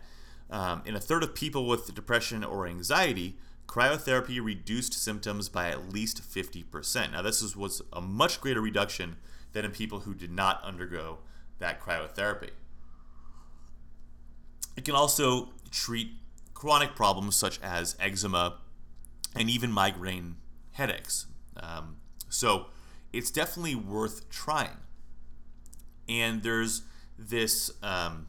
um, 0.50 0.82
in 0.86 0.96
a 0.96 1.00
third 1.00 1.24
of 1.24 1.34
people 1.34 1.68
with 1.68 1.94
depression 1.96 2.44
or 2.44 2.68
anxiety, 2.68 3.38
cryotherapy 3.68 4.44
reduced 4.44 4.94
symptoms 4.94 5.50
by 5.50 5.70
at 5.70 5.90
least 5.90 6.22
50%. 6.22 7.12
Now, 7.12 7.22
this 7.22 7.42
is, 7.42 7.56
was 7.56 7.82
a 7.92 8.02
much 8.02 8.42
greater 8.42 8.62
reduction 8.62 9.18
than 9.54 9.66
in 9.66 9.72
people 9.72 10.02
who 10.02 10.14
did 10.14 10.32
not 10.32 10.64
undergo 10.64 11.20
that 11.60 11.82
cryotherapy. 11.82 12.52
It 14.76 14.86
can 14.86 14.96
also 14.96 15.50
treat 15.72 16.12
chronic 16.54 16.96
problems 16.96 17.36
such 17.36 17.60
as 17.62 17.96
eczema 18.00 18.60
and 19.36 19.50
even 19.50 19.72
migraine 19.72 20.36
headaches. 20.74 21.28
Um, 21.58 21.98
so, 22.30 22.68
it's 23.14 23.32
definitely 23.32 23.76
worth 23.76 24.30
trying. 24.30 24.78
And 26.08 26.44
there's 26.44 26.84
this 27.18 27.72
um, 27.82 28.28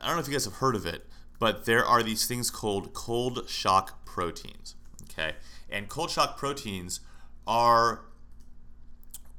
I 0.00 0.06
don't 0.06 0.16
know 0.16 0.20
if 0.20 0.28
you 0.28 0.32
guys 0.32 0.44
have 0.46 0.54
heard 0.54 0.74
of 0.74 0.86
it, 0.86 1.06
but 1.40 1.64
there 1.64 1.84
are 1.84 2.04
these 2.04 2.26
things 2.26 2.50
called 2.50 2.92
cold 2.92 3.48
shock 3.48 4.04
proteins. 4.04 4.76
Okay, 5.10 5.34
and 5.68 5.88
cold 5.88 6.10
shock 6.10 6.36
proteins 6.36 7.00
are 7.46 8.02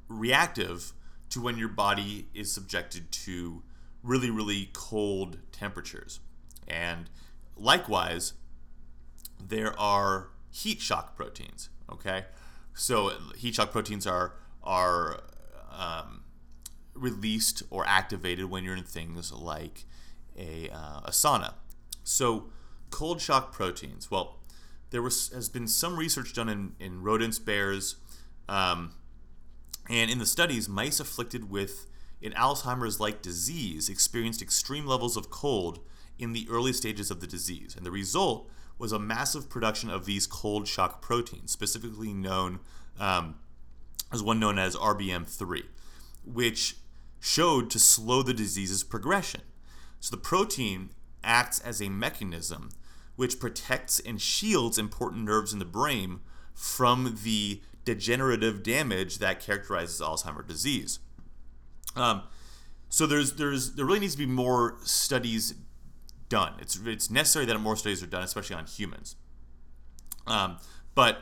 reactive 0.10 0.92
to 1.30 1.42
when 1.42 1.58
your 1.58 1.70
body 1.70 2.28
is 2.34 2.52
subjected 2.52 3.10
to 3.12 3.64
really, 4.04 4.30
really 4.30 4.70
cold 4.74 5.38
temperatures. 5.54 6.20
And 6.68 7.10
likewise, 7.56 8.34
there 9.40 9.80
are 9.80 10.30
heat 10.50 10.82
shock 10.82 11.16
proteins. 11.16 11.70
Okay, 11.90 12.26
so 12.74 13.14
heat 13.38 13.56
shock 13.56 13.72
proteins 13.72 14.06
are 14.06 14.34
are 14.64 15.22
um, 15.72 16.24
released 16.94 17.64
or 17.70 17.86
activated 17.88 18.46
when 18.46 18.64
you're 18.64 18.76
in 18.76 18.84
things 18.84 19.32
like 19.32 19.86
a, 20.38 20.70
uh, 20.70 21.02
a 21.06 21.12
sauna. 21.12 21.54
So 22.04 22.50
cold 22.90 23.22
shock 23.22 23.52
proteins. 23.52 24.12
Well, 24.12 24.38
there 24.92 25.02
was 25.02 25.30
has 25.30 25.50
been 25.50 25.68
some 25.68 25.98
research 25.98 26.34
done 26.34 26.50
in, 26.50 26.74
in 26.80 27.02
rodents, 27.02 27.40
bears, 27.40 27.96
um, 28.48 28.94
and 29.90 30.12
in 30.12 30.20
the 30.20 30.26
studies, 30.26 30.70
mice 30.70 31.00
afflicted 31.00 31.50
with 31.50 31.88
an 32.22 32.34
Alzheimer's-like 32.34 33.22
disease 33.22 33.90
experienced 33.90 34.42
extreme 34.42 34.86
levels 34.86 35.18
of 35.18 35.32
cold 35.32 35.80
in 36.20 36.34
the 36.34 36.48
early 36.52 36.72
stages 36.72 37.10
of 37.10 37.20
the 37.20 37.28
disease, 37.28 37.76
and 37.76 37.86
the 37.86 37.92
result 37.92 38.50
was 38.78 38.92
a 38.92 39.00
massive 39.00 39.50
production 39.50 39.90
of 39.90 40.06
these 40.06 40.28
cold 40.28 40.68
shock 40.68 41.02
proteins, 41.02 41.52
specifically 41.52 42.14
known 42.14 42.60
um, 43.00 43.36
as 44.12 44.22
one 44.22 44.40
known 44.40 44.60
as 44.60 44.76
RBM3, 44.76 45.64
which 46.26 46.76
showed 47.20 47.70
to 47.70 47.80
slow 47.80 48.22
the 48.24 48.34
disease's 48.34 48.84
progression. 48.84 49.42
So 50.00 50.16
the 50.16 50.22
protein 50.22 50.90
acts 51.24 51.60
as 51.60 51.82
a 51.82 51.90
mechanism 51.90 52.70
which 53.16 53.40
protects 53.40 54.00
and 54.00 54.22
shields 54.22 54.78
important 54.78 55.24
nerves 55.24 55.54
in 55.54 55.60
the 55.60 55.66
brain 55.66 56.20
from 56.54 57.20
the 57.24 57.62
degenerative 57.86 58.64
damage 58.64 59.18
that 59.20 59.40
characterizes 59.40 60.02
Alzheimer's 60.02 60.48
disease. 60.48 61.00
Um, 61.96 62.24
so 62.90 63.06
there's 63.06 63.34
there's 63.34 63.74
there 63.74 63.86
really 63.86 64.00
needs 64.00 64.14
to 64.14 64.20
be 64.20 64.26
more 64.26 64.78
studies 64.84 65.56
done. 66.30 66.54
It's 66.60 66.80
it's 66.86 67.10
necessary 67.10 67.46
that 67.46 67.60
more 67.60 67.76
studies 67.76 68.02
are 68.02 68.08
done, 68.08 68.24
especially 68.24 68.56
on 68.56 68.66
humans. 68.66 69.16
Um, 70.28 70.58
but 70.96 71.20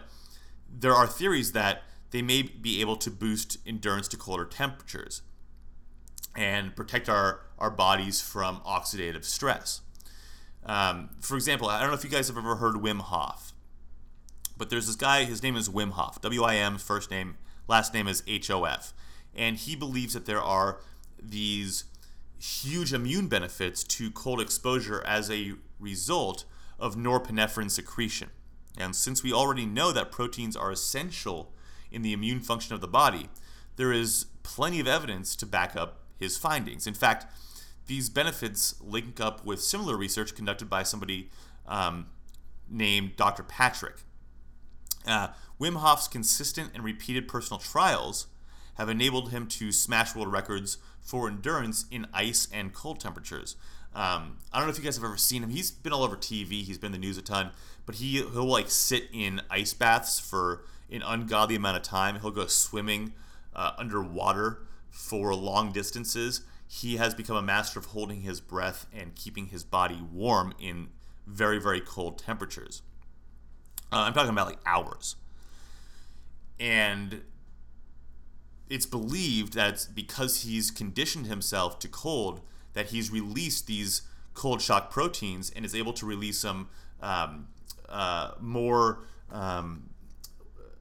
there 0.70 0.94
are 0.94 1.08
theories 1.08 1.51
that 1.53 1.84
they 2.12 2.22
may 2.22 2.41
be 2.41 2.82
able 2.82 2.96
to 2.98 3.12
boost 3.12 3.58
endurance 3.65 4.08
to 4.10 4.18
colder 4.18 4.46
temperatures 4.46 5.22
and 6.36 6.75
protect 6.75 7.10
our, 7.10 7.41
our 7.58 7.70
bodies 7.70 8.22
from 8.22 8.62
oxidative 8.62 9.24
stress. 9.24 9.82
Um, 10.65 11.09
for 11.21 11.35
example, 11.35 11.67
I 11.69 11.79
don't 11.79 11.89
know 11.89 11.95
if 11.95 12.03
you 12.03 12.09
guys 12.09 12.27
have 12.27 12.37
ever 12.37 12.57
heard 12.57 12.75
Wim 12.75 12.99
Hof, 12.99 13.53
but 14.57 14.69
there's 14.69 14.87
this 14.87 14.95
guy, 14.95 15.23
his 15.23 15.41
name 15.41 15.55
is 15.55 15.69
Wim 15.69 15.91
Hof, 15.91 16.21
W 16.21 16.43
I 16.43 16.55
M, 16.55 16.77
first 16.77 17.09
name, 17.09 17.37
last 17.67 17.93
name 17.93 18.07
is 18.07 18.23
H 18.27 18.51
O 18.51 18.65
F. 18.65 18.93
And 19.35 19.57
he 19.57 19.75
believes 19.75 20.13
that 20.13 20.25
there 20.25 20.41
are 20.41 20.79
these 21.21 21.85
huge 22.39 22.93
immune 22.93 23.27
benefits 23.27 23.83
to 23.83 24.11
cold 24.11 24.41
exposure 24.41 25.03
as 25.05 25.29
a 25.29 25.53
result 25.79 26.45
of 26.77 26.95
norepinephrine 26.95 27.71
secretion. 27.71 28.29
And 28.77 28.95
since 28.95 29.23
we 29.23 29.33
already 29.33 29.65
know 29.65 29.91
that 29.91 30.11
proteins 30.11 30.55
are 30.55 30.71
essential 30.71 31.53
in 31.91 32.01
the 32.01 32.13
immune 32.13 32.39
function 32.39 32.75
of 32.75 32.81
the 32.81 32.87
body, 32.87 33.29
there 33.75 33.91
is 33.91 34.25
plenty 34.43 34.79
of 34.79 34.87
evidence 34.87 35.35
to 35.37 35.45
back 35.45 35.75
up 35.75 36.03
his 36.17 36.37
findings. 36.37 36.85
In 36.85 36.93
fact, 36.93 37.25
these 37.89 38.08
benefits 38.08 38.75
link 38.81 39.19
up 39.19 39.43
with 39.43 39.60
similar 39.62 39.98
research 39.98 40.36
conducted 40.36 40.69
by 40.69 40.84
somebody 40.84 41.29
um, 41.67 42.05
named 42.69 43.15
Dr. 43.17 43.41
Patrick. 43.43 43.96
Uh, 45.08 45.29
Wim 45.60 45.75
Hof's 45.77 46.08
consistent 46.08 46.69
and 46.75 46.84
repeated 46.84 47.27
personal 47.27 47.60
trials 47.60 48.27
have 48.75 48.89
enabled 48.89 49.31
him 49.31 49.48
to 49.48 49.72
smash 49.72 50.15
world 50.15 50.31
records 50.31 50.77
for 51.01 51.27
endurance 51.27 51.86
in 51.89 52.05
ice 52.13 52.48
and 52.53 52.74
cold 52.74 53.00
temperatures. 53.00 53.55
Um, 53.96 54.38
I 54.53 54.60
don't 54.60 54.67
know 54.67 54.72
if 54.72 54.77
you 54.77 54.84
guys 54.84 54.96
have 54.96 55.03
ever 55.03 55.17
seen 55.17 55.43
him. 55.43 55.50
He's 55.50 55.72
been 55.72 55.91
all 55.91 56.03
over 56.03 56.15
TV. 56.15 56.63
He's 56.63 56.77
been 56.77 56.93
in 56.93 57.01
the 57.01 57.08
news 57.08 57.17
a 57.17 57.24
ton. 57.24 57.50
But 57.88 57.96
he 57.96 58.17
he'll 58.17 58.46
like 58.46 58.69
sit 58.69 59.05
in 59.12 59.41
ice 59.50 59.74
baths 59.74 60.19
for 60.19 60.63
an 60.91 61.01
ungodly 61.01 61.55
amount 61.55 61.77
of 61.77 61.84
time. 61.84 62.19
He'll 62.19 62.29
go 62.29 62.46
swimming 62.46 63.13
uh, 63.55 63.72
underwater 63.79 64.60
for 64.91 65.34
long 65.34 65.72
distances. 65.72 66.41
He 66.71 66.97
has 66.97 67.15
become 67.15 67.35
a 67.35 67.41
master 67.41 67.79
of 67.79 67.88
holding 67.88 68.21
his 68.21 68.39
breath 68.39 68.85
and 68.93 69.15
keeping 69.15 69.47
his 69.47 69.63
body 69.63 70.01
warm 70.11 70.53
in 70.59 70.89
very 71.25 71.59
very 71.59 71.81
cold 71.81 72.19
temperatures. 72.19 72.83
Uh, 73.91 74.03
I'm 74.05 74.13
talking 74.13 74.29
about 74.29 74.47
like 74.47 74.59
hours. 74.67 75.15
And 76.59 77.23
it's 78.69 78.85
believed 78.85 79.53
that 79.53 79.88
because 79.95 80.43
he's 80.43 80.69
conditioned 80.69 81.25
himself 81.25 81.79
to 81.79 81.88
cold, 81.88 82.41
that 82.73 82.88
he's 82.89 83.11
released 83.11 83.65
these 83.65 84.03
cold 84.35 84.61
shock 84.61 84.91
proteins 84.91 85.49
and 85.49 85.65
is 85.65 85.73
able 85.73 85.93
to 85.93 86.05
release 86.05 86.43
them 86.43 86.69
um, 87.01 87.47
uh, 87.88 88.33
more 88.39 89.05
um, 89.31 89.89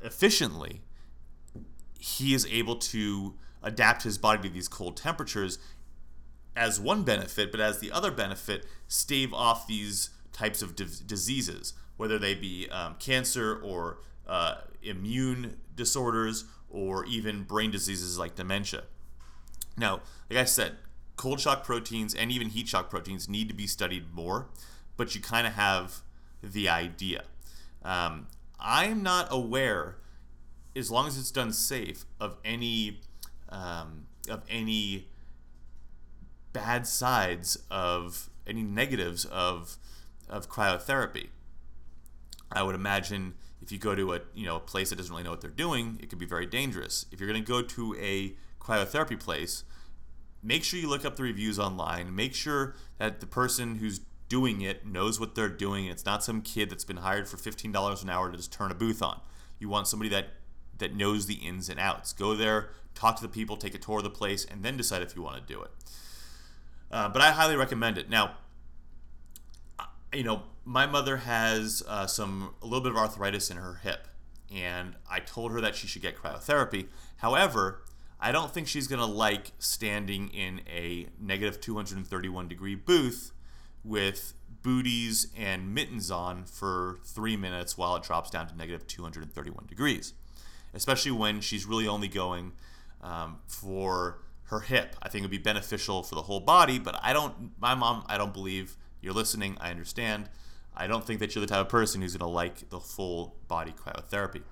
efficiently. 0.03 0.83
He 1.99 2.35
is 2.35 2.47
able 2.47 2.77
to 2.77 3.35
adapt 3.63 4.03
his 4.03 4.19
body 4.19 4.43
to 4.43 4.53
these 4.53 4.69
cold 4.69 4.97
temperatures 4.97 5.59
as 6.59 6.81
one 6.81 7.05
benefit, 7.05 7.53
but 7.53 7.61
as 7.61 7.79
the 7.79 7.93
other 7.93 8.11
benefit, 8.11 8.67
stave 8.89 9.33
off 9.33 9.67
these 9.67 10.11
types 10.33 10.61
of 10.61 10.75
diseases, 10.75 11.73
whether 11.97 12.19
they 12.19 12.35
be 12.35 12.69
um, 12.71 12.97
cancer 12.99 13.61
or 13.63 13.99
uh, 14.27 14.57
immune 14.83 15.57
disorders 15.75 16.45
or 16.69 17.05
even 17.07 17.45
brain 17.45 17.71
diseases 17.71 18.19
like 18.19 18.35
dementia. 18.35 18.83
Now, 19.77 20.01
like 20.29 20.41
I 20.41 20.45
said, 20.45 20.77
cold 21.17 21.41
shock 21.41 21.65
proteins 21.65 22.15
and 22.15 22.31
even 22.31 22.49
heat 22.49 22.69
shock 22.69 22.91
proteins 22.91 23.29
need 23.29 23.49
to 23.49 23.55
be 23.55 23.67
studied 23.67 24.13
more, 24.13 24.49
but 24.97 25.15
you 25.15 25.21
kind 25.21 25.47
of 25.47 25.55
have 25.55 26.03
the 26.43 26.69
idea. 26.69 27.23
Um, 27.85 28.27
I'm 28.59 29.03
not 29.03 29.29
aware, 29.31 29.99
as 30.75 30.91
long 30.91 31.07
as 31.07 31.17
it's 31.17 31.31
done 31.31 31.53
safe, 31.53 32.05
of 32.21 32.37
any 32.45 33.01
um, 33.49 34.07
of 34.29 34.43
any 34.51 35.09
bad 36.53 36.87
sides 36.87 37.59
of 37.71 38.31
any 38.47 38.63
negatives 38.63 39.25
of 39.27 39.77
of 40.29 40.49
cryotherapy. 40.51 41.29
I 42.51 42.63
would 42.63 42.75
imagine 42.75 43.35
if 43.61 43.73
you 43.73 43.79
go 43.79 43.95
to 43.95 44.15
a 44.15 44.21
you 44.35 44.47
know 44.47 44.57
a 44.57 44.61
place 44.61 44.91
that 44.91 44.97
doesn't 44.97 45.13
really 45.13 45.25
know 45.25 45.31
what 45.31 45.41
they're 45.41 45.51
doing, 45.51 45.99
it 46.03 46.09
could 46.09 46.19
be 46.19 46.27
very 46.27 46.47
dangerous. 46.47 47.07
If 47.13 47.21
you're 47.21 47.31
going 47.31 47.43
to 47.43 47.47
go 47.47 47.63
to 47.63 47.97
a 47.99 48.35
cryotherapy 48.61 49.19
place, 49.21 49.65
make 50.43 50.65
sure 50.65 50.79
you 50.79 50.89
look 50.89 51.05
up 51.05 51.17
the 51.17 51.23
reviews 51.23 51.59
online. 51.59 52.15
Make 52.15 52.35
sure 52.35 52.75
that 52.99 53.21
the 53.21 53.27
person 53.27 53.77
who's 53.77 54.01
doing 54.29 54.61
it 54.61 54.87
knows 54.87 55.19
what 55.19 55.35
they're 55.35 55.49
doing. 55.49 55.87
It's 55.87 56.05
not 56.05 56.23
some 56.23 56.43
kid 56.43 56.71
that's 56.71 56.85
been 56.85 56.99
hired 56.99 57.29
for 57.29 57.37
fifteen 57.37 57.73
dollars 57.73 58.03
an 58.03 58.11
hour 58.11 58.31
to 58.31 58.37
just 58.37 58.53
turn 58.53 58.71
a 58.71 58.75
booth 58.75 59.03
on. 59.03 59.21
You 59.59 59.69
want 59.69 59.89
somebody 59.89 60.11
that 60.11 60.29
that 60.79 60.95
knows 60.95 61.27
the 61.27 61.35
ins 61.35 61.69
and 61.69 61.81
outs. 61.81 62.13
Go 62.13 62.35
there, 62.35 62.71
talk 62.95 63.17
to 63.17 63.23
the 63.23 63.29
people, 63.29 63.57
take 63.57 63.75
a 63.75 63.79
tour 63.79 63.99
of 63.99 64.05
the 64.05 64.11
place, 64.11 64.45
and 64.45 64.63
then 64.63 64.77
decide 64.77 65.03
if 65.03 65.17
you 65.17 65.23
want 65.23 65.45
to 65.45 65.53
do 65.53 65.61
it. 65.63 65.71
Uh, 66.91 67.09
but 67.09 67.21
I 67.23 67.33
highly 67.33 67.57
recommend 67.57 67.99
it. 67.99 68.09
Now, 68.09 68.37
you 70.13 70.25
know, 70.25 70.43
my 70.65 70.87
mother 70.87 71.19
has 71.19 71.83
uh, 71.87 72.07
some 72.07 72.55
a 72.63 72.67
little 72.67 72.81
bit 72.83 72.93
of 72.93 72.99
arthritis 72.99 73.51
in 73.51 73.57
her 73.57 73.75
hip, 73.83 74.09
and 74.55 74.95
I 75.11 75.21
told 75.21 75.53
her 75.53 75.61
that 75.61 75.75
she 75.75 75.87
should 75.87 76.03
get 76.03 76.17
cryotherapy. 76.17 76.87
However, 77.19 77.83
I 78.21 78.33
don't 78.33 78.53
think 78.53 78.69
she's 78.69 78.87
gonna 78.87 79.07
like 79.07 79.53
standing 79.59 80.29
in 80.29 80.63
a 80.69 81.09
negative 81.21 81.61
231 81.61 82.49
degree 82.49 82.75
booth 82.75 83.33
with 83.85 84.35
booties 84.63 85.29
and 85.37 85.73
mittens 85.75 86.11
on 86.11 86.45
for 86.45 86.99
three 87.05 87.37
minutes 87.37 87.79
while 87.79 87.97
it 87.97 88.03
drops 88.03 88.31
down 88.31 88.49
to 88.49 88.57
negative 88.57 88.87
231 88.87 89.67
degrees, 89.67 90.15
especially 90.75 91.13
when 91.13 91.41
she's 91.41 91.65
really 91.65 91.87
only 91.87 92.09
going 92.09 92.53
um, 93.03 93.39
for 93.47 94.19
her 94.49 94.61
hip. 94.61 94.97
I 95.03 95.09
think 95.09 95.23
it 95.23 95.25
would 95.27 95.31
be 95.31 95.39
beneficial 95.39 96.03
for 96.03 96.15
the 96.15 96.23
whole 96.23 96.41
body, 96.41 96.79
but 96.79 96.99
I 97.03 97.13
don't. 97.13 97.53
My 97.61 97.75
mom, 97.75 98.05
I 98.09 98.19
don't 98.19 98.33
believe 98.33 98.77
you're 99.01 99.15
listening. 99.15 99.57
I 99.61 99.71
understand. 99.71 100.29
I 100.77 100.87
don't 100.87 101.05
think 101.05 101.21
that 101.21 101.35
you're 101.35 101.41
the 101.41 101.49
type 101.49 101.61
of 101.61 101.69
person 101.69 102.03
who's 102.03 102.17
going 102.17 102.29
to 102.29 102.33
like 102.33 102.71
the 102.71 102.81
full 102.81 103.37
body 103.49 103.73
cryotherapy. 103.73 104.43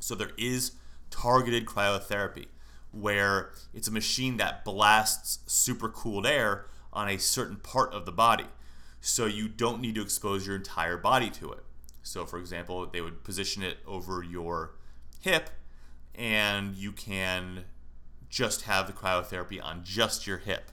So 0.00 0.14
there 0.14 0.32
is 0.36 0.72
targeted 1.10 1.66
cryotherapy 1.66 2.46
where 2.90 3.52
it's 3.72 3.88
a 3.88 3.92
machine 3.92 4.36
that 4.38 4.64
blasts 4.64 5.38
super 5.46 5.88
cooled 5.88 6.26
air 6.26 6.66
on 6.92 7.08
a 7.08 7.18
certain 7.18 7.56
part 7.56 7.92
of 7.92 8.04
the 8.04 8.12
body. 8.12 8.46
So 9.00 9.26
you 9.26 9.48
don't 9.48 9.80
need 9.80 9.94
to 9.94 10.02
expose 10.02 10.46
your 10.46 10.56
entire 10.56 10.96
body 10.96 11.30
to 11.30 11.52
it. 11.52 11.64
So, 12.02 12.24
for 12.24 12.38
example, 12.38 12.86
they 12.86 13.00
would 13.00 13.22
position 13.22 13.62
it 13.62 13.78
over 13.86 14.22
your 14.22 14.72
hip, 15.20 15.50
and 16.14 16.74
you 16.74 16.90
can 16.90 17.64
just 18.28 18.62
have 18.62 18.86
the 18.86 18.92
cryotherapy 18.92 19.62
on 19.62 19.82
just 19.84 20.26
your 20.26 20.38
hip. 20.38 20.70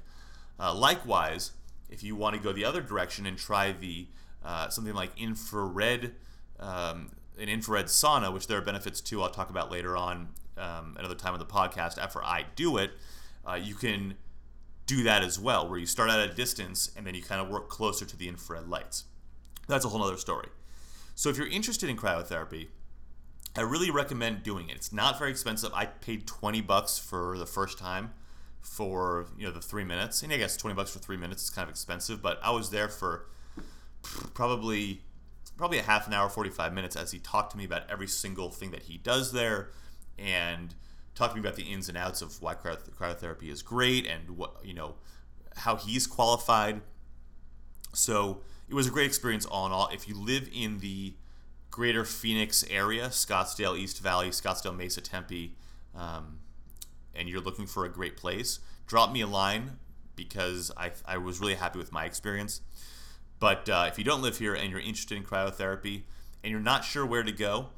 Uh, 0.60 0.74
likewise, 0.74 1.52
if 1.90 2.04
you 2.04 2.16
want 2.16 2.36
to 2.36 2.42
go 2.42 2.52
the 2.52 2.66
other 2.66 2.82
direction 2.82 3.26
and 3.26 3.38
try 3.38 3.72
the 3.72 4.08
uh, 4.44 4.70
something 4.70 4.94
like 4.94 5.12
infrared, 5.18 6.14
um, 6.60 7.12
an 7.40 7.50
infrared 7.50 7.86
sauna, 7.86 8.32
which 8.32 8.48
there 8.48 8.58
are 8.58 8.62
benefits 8.62 9.02
to, 9.02 9.22
I'll 9.22 9.30
talk 9.30 9.50
about 9.50 9.72
later 9.72 9.98
on 9.98 10.30
um, 10.58 10.96
another 10.98 11.16
time 11.16 11.34
of 11.34 11.40
the 11.40 11.46
podcast 11.46 11.98
after 11.98 12.24
I 12.24 12.46
do 12.56 12.78
it. 12.78 12.92
Uh, 13.48 13.56
you 13.56 13.76
can 13.76 14.16
do 14.86 15.04
that 15.04 15.24
as 15.24 15.40
well, 15.40 15.68
where 15.68 15.80
you 15.80 15.86
start 15.86 16.10
at 16.10 16.20
a 16.20 16.34
distance 16.34 16.92
and 16.96 17.06
then 17.06 17.16
you 17.16 17.24
kind 17.24 17.42
of 17.42 17.50
work 17.50 17.70
closer 17.70 18.06
to 18.06 18.16
the 18.16 18.28
infrared 18.28 18.68
lights. 18.68 19.06
That's 19.68 19.84
a 19.84 19.90
whole 19.90 20.04
other 20.04 20.18
story. 20.18 20.50
So 21.16 21.30
if 21.30 21.38
you're 21.38 21.48
interested 21.48 21.90
in 21.90 21.98
cryotherapy, 21.98 22.68
I 23.58 23.62
really 23.62 23.90
recommend 23.90 24.44
doing 24.44 24.70
it. 24.70 24.76
It's 24.76 24.92
not 24.92 25.18
very 25.18 25.32
expensive. 25.32 25.72
I 25.74 25.86
paid 25.86 26.28
20 26.28 26.62
bucks 26.62 26.98
for 26.98 27.38
the 27.38 27.46
first 27.46 27.78
time 27.78 28.14
for 28.62 29.28
you 29.38 29.46
know 29.46 29.52
the 29.52 29.62
three 29.62 29.84
minutes, 29.84 30.24
and 30.24 30.34
I 30.34 30.38
guess 30.38 30.58
20 30.58 30.76
bucks 30.76 30.92
for 30.92 31.00
three 31.00 31.18
minutes 31.18 31.44
is 31.44 31.50
kind 31.50 31.64
of 31.64 31.70
expensive, 31.70 32.22
but 32.22 32.40
I 32.44 32.52
was 32.52 32.70
there 32.70 32.90
for 32.90 33.28
probably 34.34 35.02
probably 35.58 35.80
a 35.80 35.84
half 35.84 36.06
an 36.06 36.14
hour, 36.14 36.28
45 36.28 36.74
minutes 36.74 36.98
as 36.98 37.12
he 37.12 37.20
talked 37.20 37.52
to 37.52 37.58
me 37.58 37.64
about 37.64 37.84
every 37.90 38.08
single 38.08 38.50
thing 38.50 38.72
that 38.72 38.84
he 38.84 38.98
does 38.98 39.32
there 39.32 39.70
and 40.20 40.76
talked 41.14 41.34
to 41.34 41.40
me 41.40 41.48
about 41.48 41.56
the 41.56 41.64
ins 41.64 41.88
and 41.88 41.98
outs 41.98 42.22
of 42.22 42.42
why 42.42 42.54
cryotherapy 42.54 43.50
is 43.50 43.62
great 43.62 44.06
and 44.06 44.32
what 44.38 44.58
you 44.64 44.74
know 44.74 44.96
how 45.56 45.78
he's 45.78 46.08
qualified. 46.08 46.82
So 47.94 48.42
it 48.68 48.74
was 48.74 48.88
a 48.88 48.92
great 48.92 49.06
experience 49.06 49.46
all 49.46 49.66
in 49.66 49.72
all. 49.72 49.90
If 49.94 50.10
you 50.10 50.16
live 50.16 50.50
in 50.54 50.80
the 50.80 51.14
greater 51.76 52.06
Phoenix 52.06 52.64
area, 52.70 53.08
Scottsdale, 53.10 53.78
East 53.78 54.02
Valley, 54.02 54.30
Scottsdale, 54.30 54.74
Mesa, 54.74 55.02
Tempe, 55.02 55.58
um, 55.94 56.40
and 57.14 57.28
you're 57.28 57.42
looking 57.42 57.66
for 57.66 57.84
a 57.84 57.90
great 57.90 58.16
place, 58.16 58.60
drop 58.88 59.12
me 59.12 59.20
a 59.20 59.28
line 59.28 59.72
because 60.16 60.72
I, 60.78 60.92
I 61.06 61.18
was 61.18 61.42
really 61.42 61.56
happy 61.56 61.78
with 61.78 61.92
my 61.92 62.06
experience. 62.06 62.62
But 63.42 63.68
uh, 63.68 63.90
if 63.90 63.98
you 63.98 64.06
don't 64.06 64.22
live 64.22 64.38
here 64.38 64.54
and 64.56 64.72
you're 64.72 64.80
interested 64.80 65.18
in 65.18 65.26
cryotherapy 65.26 66.04
and 66.46 66.50
you're 66.50 66.62
not 66.62 66.86
sure 66.86 67.06
where 67.06 67.24
to 67.24 67.34
go, 67.34 67.72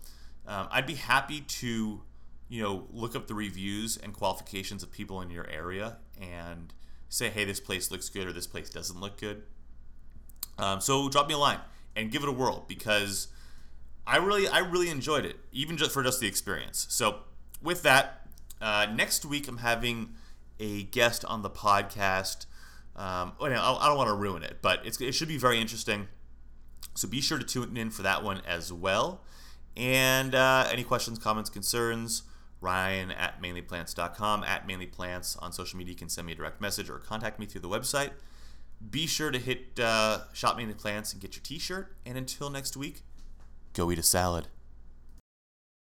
um, 0.45 0.67
I'd 0.69 0.85
be 0.85 0.93
happy 0.93 1.41
to 1.41 2.03
you 2.49 2.61
know, 2.61 2.85
look 2.91 3.15
up 3.15 3.25
the 3.25 3.33
reviews 3.33 3.97
and 3.97 4.13
qualifications 4.13 4.83
of 4.83 4.91
people 4.91 5.21
in 5.21 5.31
your 5.31 5.49
area 5.49 5.97
and 6.21 6.71
say, 7.09 7.29
hey, 7.29 7.45
this 7.45 7.59
place 7.59 7.89
looks 7.89 8.09
good 8.09 8.27
or 8.27 8.31
this 8.31 8.45
place 8.45 8.69
doesn't 8.69 8.99
look 8.99 9.19
good. 9.19 9.41
Um, 10.59 10.81
so 10.81 11.09
drop 11.09 11.27
me 11.27 11.33
a 11.33 11.39
line 11.39 11.61
and 11.95 12.11
give 12.11 12.21
it 12.21 12.29
a 12.29 12.31
whirl 12.31 12.63
because 12.67 13.29
I 14.07 14.17
really, 14.17 14.47
I 14.47 14.59
really 14.59 14.89
enjoyed 14.89 15.25
it, 15.25 15.35
even 15.51 15.77
just 15.77 15.91
for 15.91 16.01
just 16.01 16.19
the 16.19 16.27
experience. 16.27 16.87
So 16.89 17.19
with 17.61 17.83
that, 17.83 18.27
uh, 18.61 18.87
next 18.93 19.25
week 19.25 19.47
I'm 19.47 19.57
having 19.57 20.13
a 20.59 20.83
guest 20.83 21.25
on 21.25 21.41
the 21.41 21.49
podcast. 21.49 22.45
Um, 22.95 23.33
I 23.39 23.49
don't 23.49 23.97
want 23.97 24.07
to 24.07 24.15
ruin 24.15 24.43
it, 24.43 24.59
but 24.61 24.79
it 24.85 25.13
should 25.13 25.27
be 25.27 25.37
very 25.37 25.59
interesting. 25.59 26.07
So 26.95 27.07
be 27.07 27.21
sure 27.21 27.37
to 27.37 27.45
tune 27.45 27.77
in 27.77 27.91
for 27.91 28.01
that 28.01 28.23
one 28.23 28.41
as 28.47 28.73
well. 28.73 29.23
And 29.75 30.33
uh, 30.33 30.67
any 30.71 30.83
questions, 30.83 31.19
comments, 31.19 31.49
concerns, 31.49 32.23
Ryan 32.59 33.11
at 33.11 33.41
mainlyplants.com, 33.41 34.43
at 34.43 34.67
mainlyplants 34.67 35.41
on 35.41 35.51
social 35.51 35.77
media. 35.77 35.91
You 35.91 35.97
can 35.97 36.09
send 36.09 36.25
me 36.25 36.33
a 36.33 36.35
direct 36.35 36.59
message 36.59 36.89
or 36.89 36.97
contact 36.97 37.39
me 37.39 37.45
through 37.45 37.61
the 37.61 37.69
website. 37.69 38.11
Be 38.89 39.05
sure 39.05 39.31
to 39.31 39.37
hit 39.37 39.79
uh, 39.79 40.21
Shop 40.33 40.57
Mainly 40.57 40.73
Plants 40.73 41.13
and 41.13 41.21
get 41.21 41.35
your 41.35 41.43
t 41.43 41.59
shirt. 41.59 41.95
And 42.05 42.17
until 42.17 42.49
next 42.49 42.75
week, 42.75 43.03
go 43.77 43.91
eat 43.91 43.99
a 43.99 44.03
salad. 44.03 44.47